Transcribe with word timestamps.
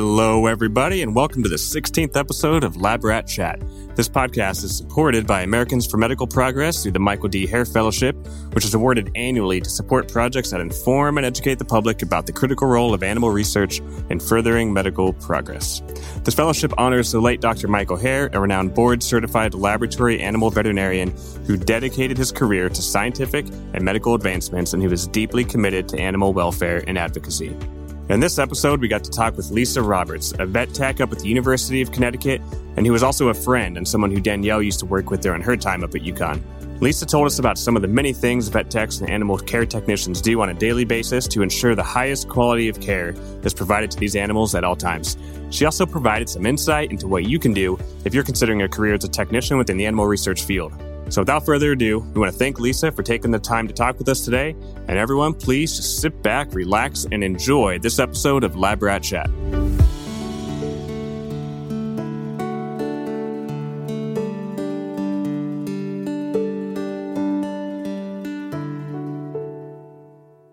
Hello, 0.00 0.46
everybody, 0.46 1.02
and 1.02 1.12
welcome 1.12 1.42
to 1.42 1.48
the 1.48 1.56
16th 1.56 2.16
episode 2.16 2.62
of 2.62 2.76
Lab 2.76 3.02
Rat 3.02 3.26
Chat. 3.26 3.60
This 3.96 4.08
podcast 4.08 4.62
is 4.62 4.76
supported 4.76 5.26
by 5.26 5.42
Americans 5.42 5.88
for 5.88 5.96
Medical 5.96 6.24
Progress 6.24 6.84
through 6.84 6.92
the 6.92 7.00
Michael 7.00 7.28
D. 7.28 7.48
Hayre 7.48 7.66
Fellowship, 7.66 8.14
which 8.52 8.64
is 8.64 8.74
awarded 8.74 9.10
annually 9.16 9.60
to 9.60 9.68
support 9.68 10.06
projects 10.06 10.52
that 10.52 10.60
inform 10.60 11.18
and 11.18 11.26
educate 11.26 11.58
the 11.58 11.64
public 11.64 12.00
about 12.02 12.26
the 12.26 12.32
critical 12.32 12.68
role 12.68 12.94
of 12.94 13.02
animal 13.02 13.30
research 13.30 13.80
in 14.08 14.20
furthering 14.20 14.72
medical 14.72 15.14
progress. 15.14 15.82
This 16.22 16.34
fellowship 16.34 16.72
honors 16.78 17.10
the 17.10 17.20
late 17.20 17.40
Dr. 17.40 17.66
Michael 17.66 17.98
Hayre, 17.98 18.32
a 18.32 18.38
renowned 18.38 18.74
board 18.74 19.02
certified 19.02 19.52
laboratory 19.52 20.20
animal 20.20 20.50
veterinarian 20.50 21.12
who 21.44 21.56
dedicated 21.56 22.16
his 22.16 22.30
career 22.30 22.68
to 22.68 22.82
scientific 22.82 23.46
and 23.48 23.82
medical 23.82 24.14
advancements 24.14 24.74
and 24.74 24.80
who 24.80 24.92
is 24.92 25.08
deeply 25.08 25.44
committed 25.44 25.88
to 25.88 25.98
animal 25.98 26.32
welfare 26.32 26.84
and 26.86 26.96
advocacy. 26.96 27.56
In 28.08 28.20
this 28.20 28.38
episode, 28.38 28.80
we 28.80 28.88
got 28.88 29.04
to 29.04 29.10
talk 29.10 29.36
with 29.36 29.50
Lisa 29.50 29.82
Roberts, 29.82 30.32
a 30.38 30.46
vet 30.46 30.72
tech 30.72 30.98
up 31.02 31.12
at 31.12 31.18
the 31.18 31.28
University 31.28 31.82
of 31.82 31.92
Connecticut, 31.92 32.40
and 32.78 32.86
who 32.86 32.92
was 32.94 33.02
also 33.02 33.28
a 33.28 33.34
friend 33.34 33.76
and 33.76 33.86
someone 33.86 34.10
who 34.10 34.18
Danielle 34.18 34.62
used 34.62 34.78
to 34.78 34.86
work 34.86 35.10
with 35.10 35.20
during 35.20 35.42
her 35.42 35.58
time 35.58 35.84
up 35.84 35.94
at 35.94 36.00
UConn. 36.00 36.40
Lisa 36.80 37.04
told 37.04 37.26
us 37.26 37.38
about 37.38 37.58
some 37.58 37.76
of 37.76 37.82
the 37.82 37.88
many 37.88 38.14
things 38.14 38.48
vet 38.48 38.70
techs 38.70 39.00
and 39.00 39.10
animal 39.10 39.36
care 39.36 39.66
technicians 39.66 40.22
do 40.22 40.40
on 40.40 40.48
a 40.48 40.54
daily 40.54 40.86
basis 40.86 41.28
to 41.28 41.42
ensure 41.42 41.74
the 41.74 41.82
highest 41.82 42.30
quality 42.30 42.70
of 42.70 42.80
care 42.80 43.14
is 43.42 43.52
provided 43.52 43.90
to 43.90 43.98
these 43.98 44.16
animals 44.16 44.54
at 44.54 44.64
all 44.64 44.76
times. 44.76 45.18
She 45.50 45.66
also 45.66 45.84
provided 45.84 46.30
some 46.30 46.46
insight 46.46 46.90
into 46.90 47.06
what 47.06 47.26
you 47.26 47.38
can 47.38 47.52
do 47.52 47.78
if 48.06 48.14
you're 48.14 48.24
considering 48.24 48.62
a 48.62 48.70
career 48.70 48.94
as 48.94 49.04
a 49.04 49.08
technician 49.08 49.58
within 49.58 49.76
the 49.76 49.84
animal 49.84 50.06
research 50.06 50.44
field. 50.44 50.72
So, 51.10 51.22
without 51.22 51.46
further 51.46 51.72
ado, 51.72 52.00
we 52.00 52.20
want 52.20 52.32
to 52.32 52.38
thank 52.38 52.60
Lisa 52.60 52.92
for 52.92 53.02
taking 53.02 53.30
the 53.30 53.38
time 53.38 53.66
to 53.66 53.72
talk 53.72 53.98
with 53.98 54.08
us 54.08 54.24
today. 54.24 54.54
And 54.88 54.98
everyone, 54.98 55.32
please 55.32 55.74
just 55.74 56.00
sit 56.00 56.22
back, 56.22 56.54
relax, 56.54 57.06
and 57.10 57.24
enjoy 57.24 57.78
this 57.78 57.98
episode 57.98 58.44
of 58.44 58.56
Lab 58.56 58.82
Rat 58.82 59.02
Chat. 59.02 59.30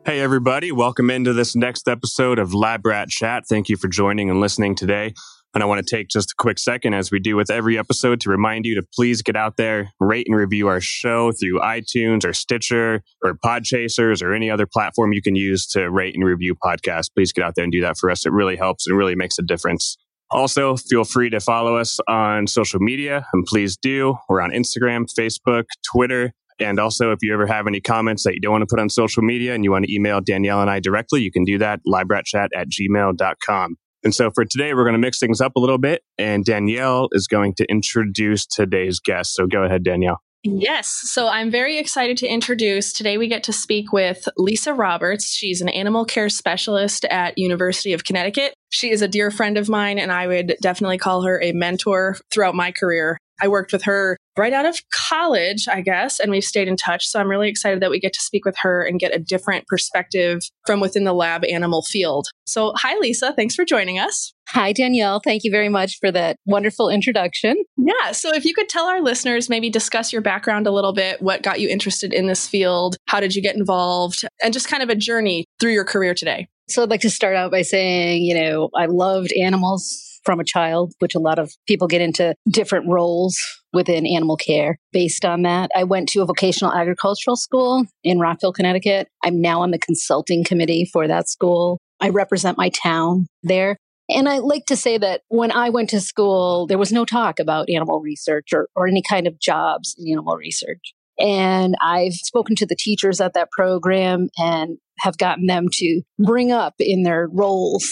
Hey, 0.05 0.21
everybody, 0.21 0.71
welcome 0.71 1.09
into 1.09 1.33
this 1.33 1.57
next 1.57 1.89
episode 1.89 2.39
of 2.39 2.53
Lab 2.53 2.85
Rat 2.85 3.09
Chat. 3.09 3.45
Thank 3.45 3.67
you 3.67 3.75
for 3.75 3.89
joining 3.89 4.29
and 4.29 4.39
listening 4.39 4.75
today. 4.75 5.13
And 5.55 5.63
I 5.63 5.67
want 5.67 5.85
to 5.85 5.95
take 5.95 6.09
just 6.09 6.31
a 6.31 6.35
quick 6.37 6.59
second, 6.59 6.95
as 6.95 7.11
we 7.11 7.19
do 7.19 7.37
with 7.37 7.49
every 7.49 7.79
episode, 7.79 8.19
to 8.21 8.29
remind 8.29 8.65
you 8.65 8.75
to 8.75 8.85
please 8.93 9.21
get 9.21 9.37
out 9.37 9.55
there, 9.55 9.89
rate 10.01 10.27
and 10.27 10.35
review 10.35 10.67
our 10.67 10.81
show 10.81 11.31
through 11.31 11.61
iTunes 11.61 12.25
or 12.25 12.33
Stitcher 12.33 13.01
or 13.23 13.35
Podchasers 13.35 14.21
or 14.21 14.33
any 14.33 14.51
other 14.51 14.65
platform 14.65 15.13
you 15.13 15.21
can 15.21 15.35
use 15.35 15.65
to 15.67 15.89
rate 15.89 16.13
and 16.13 16.25
review 16.25 16.55
podcasts. 16.61 17.09
Please 17.15 17.31
get 17.31 17.45
out 17.45 17.55
there 17.55 17.63
and 17.63 17.71
do 17.71 17.79
that 17.79 17.97
for 17.97 18.11
us. 18.11 18.25
It 18.25 18.33
really 18.33 18.57
helps 18.57 18.85
and 18.85 18.97
really 18.97 19.15
makes 19.15 19.39
a 19.39 19.43
difference. 19.43 19.97
Also, 20.29 20.75
feel 20.75 21.05
free 21.05 21.29
to 21.29 21.39
follow 21.39 21.77
us 21.77 21.99
on 22.09 22.47
social 22.47 22.81
media, 22.81 23.25
and 23.31 23.45
please 23.45 23.77
do. 23.77 24.17
We're 24.27 24.41
on 24.41 24.51
Instagram, 24.51 25.05
Facebook, 25.17 25.63
Twitter, 25.89 26.33
and 26.59 26.79
also, 26.79 27.11
if 27.11 27.19
you 27.21 27.33
ever 27.33 27.47
have 27.47 27.67
any 27.67 27.81
comments 27.81 28.23
that 28.23 28.33
you 28.33 28.39
don't 28.39 28.53
want 28.53 28.61
to 28.61 28.73
put 28.73 28.79
on 28.79 28.89
social 28.89 29.23
media 29.23 29.53
and 29.53 29.63
you 29.63 29.71
want 29.71 29.85
to 29.85 29.93
email 29.93 30.21
Danielle 30.21 30.61
and 30.61 30.69
I 30.69 30.79
directly, 30.79 31.21
you 31.21 31.31
can 31.31 31.43
do 31.43 31.57
that, 31.57 31.81
labratchat 31.85 32.47
at 32.55 32.67
gmail.com. 32.69 33.75
And 34.05 34.13
so 34.13 34.29
for 34.29 34.45
today, 34.45 34.75
we're 34.75 34.83
going 34.83 34.93
to 34.93 34.99
mix 34.99 35.19
things 35.19 35.41
up 35.41 35.53
a 35.55 35.59
little 35.59 35.79
bit, 35.79 36.03
and 36.19 36.45
Danielle 36.45 37.09
is 37.11 37.27
going 37.27 37.55
to 37.55 37.65
introduce 37.65 38.45
today's 38.45 38.99
guest. 38.99 39.33
So 39.33 39.47
go 39.47 39.63
ahead, 39.63 39.83
Danielle. 39.83 40.19
Yes. 40.43 40.87
So 40.87 41.27
I'm 41.27 41.49
very 41.49 41.79
excited 41.79 42.17
to 42.17 42.27
introduce 42.27 42.93
today 42.93 43.17
we 43.17 43.27
get 43.27 43.41
to 43.45 43.51
speak 43.51 43.91
with 43.91 44.29
Lisa 44.37 44.75
Roberts. 44.75 45.25
She's 45.33 45.59
an 45.59 45.69
animal 45.69 46.05
care 46.05 46.29
specialist 46.29 47.03
at 47.05 47.35
University 47.35 47.93
of 47.93 48.03
Connecticut. 48.03 48.53
She 48.69 48.91
is 48.91 49.01
a 49.01 49.07
dear 49.07 49.31
friend 49.31 49.57
of 49.57 49.69
mine 49.69 49.97
and 49.97 50.11
I 50.11 50.27
would 50.27 50.55
definitely 50.61 50.99
call 50.99 51.23
her 51.23 51.41
a 51.41 51.51
mentor 51.51 52.17
throughout 52.29 52.53
my 52.53 52.71
career. 52.71 53.17
I 53.41 53.47
worked 53.47 53.73
with 53.73 53.85
her 53.85 54.17
right 54.37 54.53
out 54.53 54.65
of 54.65 54.79
college, 54.93 55.67
I 55.67 55.81
guess, 55.81 56.19
and 56.19 56.31
we've 56.31 56.43
stayed 56.43 56.67
in 56.67 56.75
touch. 56.75 57.07
So 57.07 57.19
I'm 57.19 57.29
really 57.29 57.49
excited 57.49 57.81
that 57.81 57.89
we 57.89 57.99
get 57.99 58.13
to 58.13 58.21
speak 58.21 58.45
with 58.45 58.55
her 58.61 58.83
and 58.83 58.99
get 58.99 59.15
a 59.15 59.19
different 59.19 59.67
perspective 59.67 60.41
from 60.65 60.79
within 60.79 61.03
the 61.03 61.13
lab 61.13 61.45
animal 61.45 61.81
field. 61.83 62.27
So, 62.45 62.73
hi, 62.75 62.97
Lisa. 62.99 63.33
Thanks 63.33 63.55
for 63.55 63.65
joining 63.65 63.99
us. 63.99 64.33
Hi, 64.49 64.71
Danielle. 64.73 65.19
Thank 65.23 65.43
you 65.43 65.51
very 65.51 65.69
much 65.69 65.97
for 65.99 66.11
that 66.11 66.37
wonderful 66.45 66.89
introduction. 66.89 67.55
Yeah. 67.77 68.11
So, 68.11 68.33
if 68.33 68.45
you 68.45 68.53
could 68.53 68.69
tell 68.69 68.85
our 68.85 69.01
listeners, 69.01 69.49
maybe 69.49 69.69
discuss 69.69 70.13
your 70.13 70.21
background 70.21 70.67
a 70.67 70.71
little 70.71 70.93
bit, 70.93 71.21
what 71.21 71.41
got 71.41 71.59
you 71.59 71.69
interested 71.69 72.13
in 72.13 72.27
this 72.27 72.47
field, 72.47 72.97
how 73.07 73.19
did 73.19 73.35
you 73.35 73.41
get 73.41 73.55
involved, 73.55 74.25
and 74.43 74.53
just 74.53 74.67
kind 74.67 74.83
of 74.83 74.89
a 74.89 74.95
journey 74.95 75.45
through 75.59 75.73
your 75.73 75.85
career 75.85 76.13
today. 76.13 76.47
So, 76.69 76.83
I'd 76.83 76.89
like 76.89 77.01
to 77.01 77.09
start 77.09 77.35
out 77.35 77.51
by 77.51 77.63
saying, 77.63 78.23
you 78.23 78.35
know, 78.35 78.69
I 78.75 78.85
loved 78.85 79.31
animals 79.33 80.14
from 80.25 80.39
a 80.39 80.43
child, 80.43 80.93
which 80.99 81.15
a 81.15 81.19
lot 81.19 81.39
of 81.39 81.51
people 81.67 81.87
get 81.87 82.01
into 82.01 82.33
different 82.49 82.87
roles 82.87 83.37
within 83.71 84.05
animal 84.07 84.37
care 84.37 84.77
based 84.91 85.25
on 85.25 85.43
that. 85.43 85.69
I 85.75 85.83
went 85.83 86.09
to 86.09 86.21
a 86.21 86.25
vocational 86.25 86.73
agricultural 86.73 87.35
school 87.35 87.85
in 88.03 88.19
Rockville, 88.19 88.53
Connecticut. 88.53 89.07
I'm 89.23 89.41
now 89.41 89.61
on 89.61 89.71
the 89.71 89.79
consulting 89.79 90.43
committee 90.43 90.89
for 90.91 91.07
that 91.07 91.29
school. 91.29 91.79
I 91.99 92.09
represent 92.09 92.57
my 92.57 92.69
town 92.69 93.27
there. 93.43 93.77
And 94.09 94.29
I 94.29 94.37
like 94.37 94.65
to 94.67 94.75
say 94.75 94.97
that 94.99 95.21
when 95.29 95.51
I 95.51 95.69
went 95.69 95.89
to 95.89 96.01
school, 96.01 96.67
there 96.67 96.77
was 96.77 96.91
no 96.91 97.05
talk 97.05 97.39
about 97.39 97.69
animal 97.69 98.01
research 98.01 98.49
or, 98.53 98.67
or 98.75 98.87
any 98.87 99.01
kind 99.07 99.25
of 99.25 99.39
jobs 99.39 99.95
in 99.97 100.11
animal 100.11 100.35
research. 100.35 100.93
And 101.17 101.75
I've 101.81 102.13
spoken 102.13 102.55
to 102.57 102.65
the 102.65 102.75
teachers 102.77 103.19
at 103.21 103.33
that 103.33 103.49
program 103.51 104.27
and 104.37 104.77
have 104.99 105.17
gotten 105.17 105.47
them 105.47 105.67
to 105.71 106.01
bring 106.19 106.51
up 106.51 106.75
in 106.79 107.03
their 107.03 107.27
roles 107.31 107.89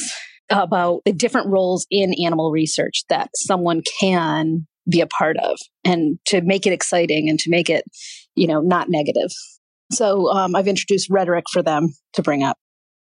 about 0.49 1.01
the 1.05 1.13
different 1.13 1.47
roles 1.47 1.85
in 1.89 2.13
animal 2.25 2.51
research 2.51 3.03
that 3.09 3.29
someone 3.35 3.81
can 3.99 4.67
be 4.89 5.01
a 5.01 5.07
part 5.07 5.37
of 5.37 5.57
and 5.85 6.19
to 6.25 6.41
make 6.41 6.67
it 6.67 6.73
exciting 6.73 7.29
and 7.29 7.39
to 7.39 7.49
make 7.49 7.69
it, 7.69 7.85
you 8.35 8.47
know, 8.47 8.61
not 8.61 8.89
negative. 8.89 9.31
So 9.91 10.29
um, 10.31 10.55
I've 10.55 10.67
introduced 10.67 11.09
rhetoric 11.09 11.45
for 11.51 11.61
them 11.61 11.89
to 12.13 12.21
bring 12.21 12.43
up. 12.43 12.57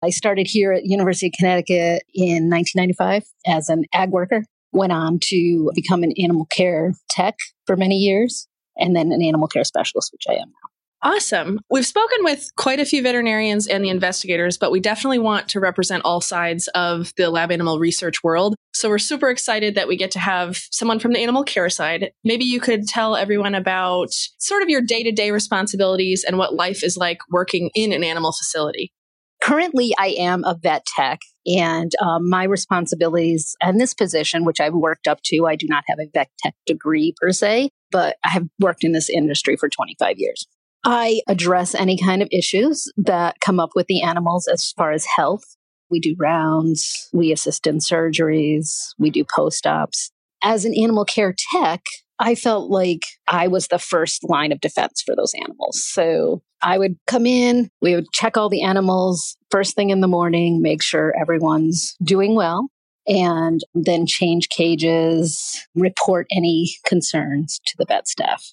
I 0.02 0.10
started 0.10 0.46
here 0.48 0.72
at 0.72 0.84
University 0.84 1.26
of 1.26 1.32
Connecticut 1.38 2.02
in 2.14 2.48
1995 2.50 3.24
as 3.46 3.68
an 3.68 3.84
ag 3.92 4.10
worker, 4.10 4.44
went 4.72 4.92
on 4.92 5.18
to 5.24 5.70
become 5.74 6.02
an 6.02 6.12
animal 6.22 6.46
care 6.46 6.92
tech 7.10 7.34
for 7.66 7.76
many 7.76 7.96
years, 7.96 8.46
and 8.76 8.94
then 8.94 9.10
an 9.12 9.22
animal 9.22 9.48
care 9.48 9.64
specialist, 9.64 10.10
which 10.12 10.24
I 10.28 10.34
am 10.34 10.48
now. 10.48 10.77
Awesome. 11.00 11.60
We've 11.70 11.86
spoken 11.86 12.18
with 12.22 12.50
quite 12.56 12.80
a 12.80 12.84
few 12.84 13.02
veterinarians 13.02 13.68
and 13.68 13.84
the 13.84 13.88
investigators, 13.88 14.58
but 14.58 14.72
we 14.72 14.80
definitely 14.80 15.20
want 15.20 15.48
to 15.50 15.60
represent 15.60 16.04
all 16.04 16.20
sides 16.20 16.66
of 16.74 17.12
the 17.16 17.30
lab 17.30 17.52
animal 17.52 17.78
research 17.78 18.24
world. 18.24 18.56
So 18.74 18.88
we're 18.88 18.98
super 18.98 19.30
excited 19.30 19.76
that 19.76 19.86
we 19.86 19.96
get 19.96 20.10
to 20.12 20.18
have 20.18 20.56
someone 20.72 20.98
from 20.98 21.12
the 21.12 21.20
animal 21.20 21.44
care 21.44 21.70
side. 21.70 22.10
Maybe 22.24 22.44
you 22.44 22.58
could 22.58 22.88
tell 22.88 23.14
everyone 23.14 23.54
about 23.54 24.08
sort 24.38 24.62
of 24.62 24.68
your 24.68 24.80
day 24.80 25.04
to 25.04 25.12
day 25.12 25.30
responsibilities 25.30 26.24
and 26.24 26.36
what 26.36 26.54
life 26.54 26.82
is 26.82 26.96
like 26.96 27.18
working 27.30 27.70
in 27.76 27.92
an 27.92 28.02
animal 28.02 28.32
facility. 28.32 28.92
Currently, 29.40 29.94
I 30.00 30.16
am 30.18 30.42
a 30.42 30.56
vet 30.60 30.84
tech, 30.84 31.20
and 31.46 31.92
um, 32.02 32.28
my 32.28 32.42
responsibilities 32.42 33.54
in 33.64 33.78
this 33.78 33.94
position, 33.94 34.44
which 34.44 34.58
I've 34.58 34.74
worked 34.74 35.06
up 35.06 35.20
to, 35.26 35.46
I 35.46 35.54
do 35.54 35.68
not 35.68 35.84
have 35.86 36.00
a 36.00 36.10
vet 36.12 36.28
tech 36.40 36.54
degree 36.66 37.14
per 37.20 37.30
se, 37.30 37.70
but 37.92 38.16
I 38.24 38.30
have 38.30 38.48
worked 38.58 38.82
in 38.82 38.90
this 38.90 39.08
industry 39.08 39.56
for 39.56 39.68
25 39.68 40.18
years. 40.18 40.48
I 40.84 41.20
address 41.28 41.74
any 41.74 41.98
kind 41.98 42.22
of 42.22 42.28
issues 42.30 42.90
that 42.96 43.40
come 43.40 43.60
up 43.60 43.70
with 43.74 43.86
the 43.86 44.02
animals 44.02 44.46
as 44.46 44.72
far 44.72 44.92
as 44.92 45.04
health. 45.04 45.44
We 45.90 46.00
do 46.00 46.14
rounds, 46.18 47.08
we 47.12 47.32
assist 47.32 47.66
in 47.66 47.78
surgeries, 47.78 48.68
we 48.98 49.10
do 49.10 49.24
post 49.34 49.66
ops. 49.66 50.10
As 50.42 50.64
an 50.64 50.74
animal 50.74 51.04
care 51.04 51.34
tech, 51.52 51.82
I 52.18 52.34
felt 52.34 52.70
like 52.70 53.02
I 53.26 53.48
was 53.48 53.68
the 53.68 53.78
first 53.78 54.28
line 54.28 54.52
of 54.52 54.60
defense 54.60 55.02
for 55.04 55.14
those 55.16 55.32
animals. 55.34 55.84
So 55.84 56.42
I 56.62 56.78
would 56.78 56.96
come 57.06 57.26
in, 57.26 57.70
we 57.80 57.94
would 57.94 58.10
check 58.12 58.36
all 58.36 58.48
the 58.48 58.62
animals 58.62 59.36
first 59.50 59.74
thing 59.74 59.90
in 59.90 60.00
the 60.00 60.08
morning, 60.08 60.60
make 60.60 60.82
sure 60.82 61.14
everyone's 61.20 61.96
doing 62.02 62.34
well, 62.34 62.68
and 63.06 63.60
then 63.74 64.06
change 64.06 64.48
cages, 64.48 65.66
report 65.74 66.26
any 66.30 66.70
concerns 66.86 67.60
to 67.66 67.74
the 67.78 67.86
vet 67.86 68.08
staff. 68.08 68.44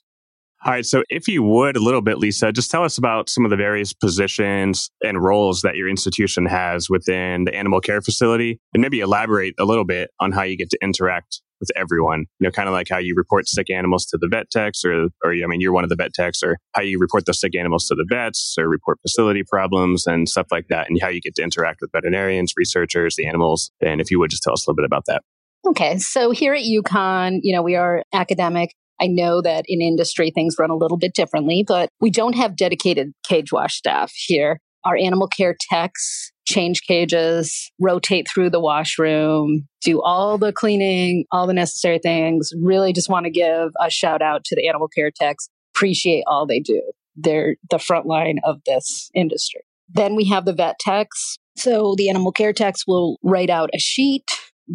All 0.66 0.72
right. 0.72 0.86
So, 0.86 1.04
if 1.10 1.28
you 1.28 1.44
would, 1.44 1.78
a 1.78 1.80
little 1.80 2.02
bit, 2.02 2.18
Lisa, 2.18 2.52
just 2.52 2.72
tell 2.72 2.84
us 2.84 2.98
about 2.98 3.30
some 3.30 3.46
of 3.46 3.52
the 3.52 3.56
various 3.56 3.94
positions 3.94 4.90
and 5.04 5.22
roles 5.22 5.62
that 5.62 5.76
your 5.76 5.88
institution 5.88 6.48
has 6.48 6.90
within 6.90 7.44
the 7.44 7.54
animal 7.54 7.80
care 7.80 8.02
facility, 8.02 8.60
and 8.74 8.82
maybe 8.82 9.00
elaborate 9.00 9.54
a 9.60 9.64
little 9.64 9.86
bit 9.86 10.10
on 10.20 10.32
how 10.32 10.42
you 10.42 10.58
get 10.58 10.72
to 10.72 10.78
interact 10.82 11.44
with 11.60 11.70
everyone. 11.76 12.26
You 12.40 12.48
know, 12.48 12.52
kind 12.52 12.68
of 12.68 12.74
like 12.74 12.88
how 12.90 12.98
you 12.98 13.14
report 13.16 13.48
sick 13.48 13.70
animals 13.70 14.08
to 14.08 14.18
the 14.18 14.28
vet 14.28 14.50
techs, 14.50 14.84
or, 14.84 15.10
or 15.24 15.34
I 15.34 15.46
mean, 15.46 15.62
you're 15.62 15.72
one 15.72 15.84
of 15.84 15.92
the 15.92 15.96
vet 15.96 16.16
techs, 16.16 16.42
or 16.42 16.58
how 16.74 16.82
you 16.82 16.98
report 16.98 17.28
the 17.28 17.36
sick 17.36 17.56
animals 17.56 17.86
to 17.90 17.94
the 17.94 18.06
vets, 18.10 18.56
or 18.58 18.68
report 18.68 18.98
facility 19.04 19.44
problems 19.44 20.08
and 20.08 20.28
stuff 20.28 20.48
like 20.50 20.66
that, 20.70 20.90
and 20.90 21.00
how 21.00 21.10
you 21.10 21.22
get 21.22 21.36
to 21.36 21.44
interact 21.44 21.78
with 21.80 21.92
veterinarians, 21.92 22.54
researchers, 22.58 23.18
the 23.18 23.28
animals. 23.28 23.70
And 23.82 24.02
if 24.02 24.10
you 24.10 24.20
would 24.20 24.32
just 24.32 24.42
tell 24.42 24.54
us 24.54 24.66
a 24.66 24.72
little 24.72 24.78
bit 24.78 24.86
about 24.86 25.04
that. 25.06 25.22
Okay, 25.68 26.00
so 26.00 26.32
here 26.32 26.56
at 26.56 26.64
UConn, 26.64 27.40
you 27.44 27.56
know, 27.56 27.62
we 27.62 27.76
are 27.76 28.02
academic. 28.14 28.74
I 29.00 29.08
know 29.08 29.42
that 29.42 29.66
in 29.68 29.82
industry 29.82 30.32
things 30.32 30.56
run 30.60 30.70
a 30.70 30.76
little 30.76 30.98
bit 30.98 31.14
differently, 31.14 31.64
but 31.68 31.90
we 32.00 32.10
don't 32.10 32.36
have 32.36 32.56
dedicated 32.56 33.12
cage 33.28 33.52
wash 33.52 33.76
staff 33.76 34.12
here. 34.16 34.60
Our 34.84 34.96
animal 34.98 35.28
care 35.28 35.56
techs 35.70 36.32
change 36.46 36.82
cages, 36.88 37.72
rotate 37.80 38.28
through 38.32 38.52
the 38.52 38.60
washroom, 38.60 39.68
do 39.82 40.02
all 40.02 40.38
the 40.38 40.54
cleaning, 40.54 41.26
all 41.32 41.48
the 41.48 41.54
necessary 41.54 42.00
things. 42.00 42.52
Really 42.62 42.94
just 42.94 43.10
want 43.10 43.26
to 43.26 43.32
give 43.32 43.72
a 43.82 43.90
shout 43.90 44.22
out 44.22 44.44
to 44.46 44.56
the 44.56 44.68
animal 44.68 44.88
care 44.88 45.12
techs. 45.12 45.50
Appreciate 45.76 46.24
all 46.28 46.46
they 46.46 46.60
do. 46.60 46.82
They're 47.16 47.56
the 47.70 47.80
front 47.80 48.06
line 48.06 48.40
of 48.46 48.60
this 48.66 49.10
industry. 49.14 49.62
Then 49.90 50.16
we 50.16 50.26
have 50.26 50.46
the 50.46 50.54
vet 50.54 50.78
techs. 50.80 51.38
So 51.58 51.96
the 51.98 52.10
animal 52.10 52.32
care 52.32 52.54
techs 52.54 52.86
will 52.88 53.18
write 53.24 53.50
out 53.50 53.70
a 53.74 53.80
sheet. 53.80 54.30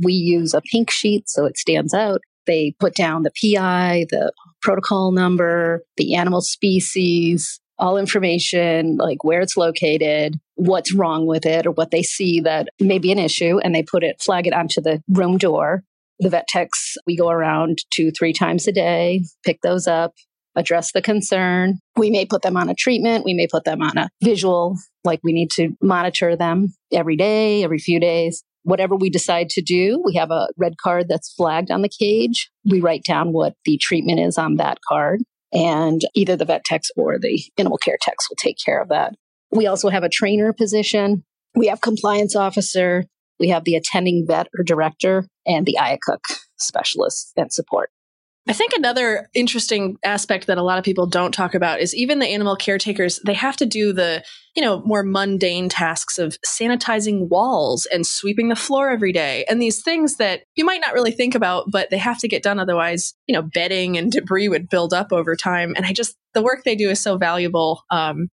We 0.05 0.13
use 0.13 0.55
a 0.55 0.61
pink 0.61 0.91
sheet 0.91 1.29
so 1.29 1.45
it 1.45 1.57
stands 1.57 1.95
out. 1.95 2.21
They 2.51 2.75
put 2.81 2.97
down 2.97 3.23
the 3.23 3.31
PI, 3.31 4.07
the 4.11 4.33
protocol 4.61 5.13
number, 5.13 5.85
the 5.97 6.17
animal 6.17 6.41
species, 6.41 7.61
all 7.79 7.97
information, 7.97 8.97
like 8.97 9.23
where 9.23 9.41
it's 9.41 9.57
located, 9.57 10.35
what's 10.57 10.93
wrong 10.93 11.27
with 11.27 11.47
it, 11.47 11.65
or 11.65 11.71
what 11.71 11.93
they 11.93 12.03
see 12.03 12.41
that 12.41 12.69
may 12.81 12.99
be 12.99 13.13
an 13.13 13.21
issue, 13.21 13.61
and 13.61 13.73
they 13.73 13.85
put 13.85 14.03
it, 14.03 14.21
flag 14.21 14.49
it 14.49 14.53
onto 14.53 14.81
the 14.81 15.01
room 15.09 15.39
door. 15.39 15.85
The 16.19 16.29
vet 16.29 16.49
techs, 16.49 16.97
we 17.07 17.17
go 17.17 17.31
around 17.31 17.79
two, 17.95 18.11
three 18.11 18.33
times 18.33 18.67
a 18.67 18.73
day, 18.73 19.23
pick 19.47 19.61
those 19.63 19.87
up, 19.87 20.15
address 20.57 20.91
the 20.91 21.03
concern. 21.03 21.79
We 21.97 22.11
may 22.11 22.27
put 22.27 22.43
them 22.43 22.57
on 22.57 22.69
a 22.69 22.75
treatment. 22.75 23.25
We 23.25 23.33
may 23.33 23.47
put 23.47 23.63
them 23.63 23.81
on 23.81 23.97
a 23.97 24.11
visual, 24.25 24.77
like 25.05 25.21
we 25.23 25.33
need 25.33 25.53
to 25.53 25.71
monitor 25.81 26.35
them 26.35 26.75
every 26.93 27.17
day, 27.17 27.63
every 27.63 27.79
few 27.79 28.01
days. 28.01 28.43
Whatever 28.63 28.95
we 28.97 29.11
decide 29.11 29.49
to 29.51 29.63
do, 29.63 30.03
we 30.05 30.15
have 30.17 30.31
a 30.31 30.49
red 30.57 30.77
card 30.77 31.07
that's 31.09 31.33
flagged 31.33 31.71
on 31.71 31.83
the 31.83 31.89
cage. 31.89 32.51
We 32.65 32.81
write 32.81 33.05
down 33.05 33.33
what 33.33 33.55
the 33.65 33.79
treatment 33.79 34.21
is 34.21 34.39
on 34.39 34.57
that 34.57 34.79
card. 34.87 35.23
And 35.53 36.03
either 36.15 36.37
the 36.37 36.45
vet 36.45 36.65
techs 36.65 36.91
or 36.97 37.19
the 37.19 37.43
animal 37.59 37.79
care 37.79 37.99
techs 38.01 38.29
will 38.29 38.37
take 38.37 38.57
care 38.65 38.81
of 38.81 38.89
that. 38.91 39.15
We 39.51 39.67
also 39.67 39.89
have 39.89 40.05
a 40.05 40.09
trainer 40.09 40.53
position. 40.53 41.25
We 41.55 41.67
have 41.67 41.81
compliance 41.81 42.37
officer. 42.37 43.07
We 43.41 43.49
have 43.49 43.65
the 43.65 43.75
attending 43.75 44.27
vet 44.29 44.49
or 44.57 44.63
director 44.63 45.27
and 45.47 45.67
the 45.67 45.79
IACUC 45.81 46.21
specialist 46.59 47.33
and 47.37 47.53
support. 47.53 47.91
I 48.49 48.53
think 48.53 48.73
another 48.73 49.29
interesting 49.35 49.97
aspect 50.03 50.47
that 50.47 50.59
a 50.59 50.63
lot 50.63 50.79
of 50.79 50.85
people 50.85 51.07
don't 51.07 51.33
talk 51.33 51.55
about 51.55 51.81
is 51.81 51.95
even 51.95 52.19
the 52.19 52.27
animal 52.27 52.57
caretakers, 52.57 53.21
they 53.25 53.35
have 53.35 53.57
to 53.59 53.67
do 53.67 53.93
the, 53.93 54.25
you 54.57 54.63
know, 54.63 54.83
more 54.85 55.03
mundane 55.03 55.69
tasks 55.69 56.19
of 56.19 56.39
sanitizing 56.45 57.29
walls 57.29 57.87
and 57.93 58.07
sweeping 58.07 58.49
the 58.49 58.57
floor 58.57 58.91
every 58.91 59.13
day. 59.13 59.45
And 59.49 59.61
these 59.61 59.83
things 59.83 60.17
that 60.17 60.41
you 60.57 60.65
might 60.65 60.81
not 60.81 60.95
really 60.95 61.13
think 61.13 61.35
about, 61.35 61.67
but 61.71 61.91
they 61.91 61.99
have 61.99 62.19
to 62.21 62.29
get 62.29 62.43
done. 62.43 62.59
Otherwise, 62.59 63.15
you 63.27 63.35
know, 63.35 63.43
bedding 63.43 63.99
and 63.99 64.11
debris 64.11 64.49
would 64.49 64.71
build 64.71 64.95
up 64.95 65.13
over 65.13 65.37
time. 65.37 65.75
And 65.77 65.85
I 65.85 65.93
just, 65.93 66.17
the 66.33 66.43
work 66.43 66.65
they 66.65 66.77
do 66.77 66.89
is 66.89 67.01
so 67.01 67.19
valuable. 67.19 67.85
Um, 67.91 68.29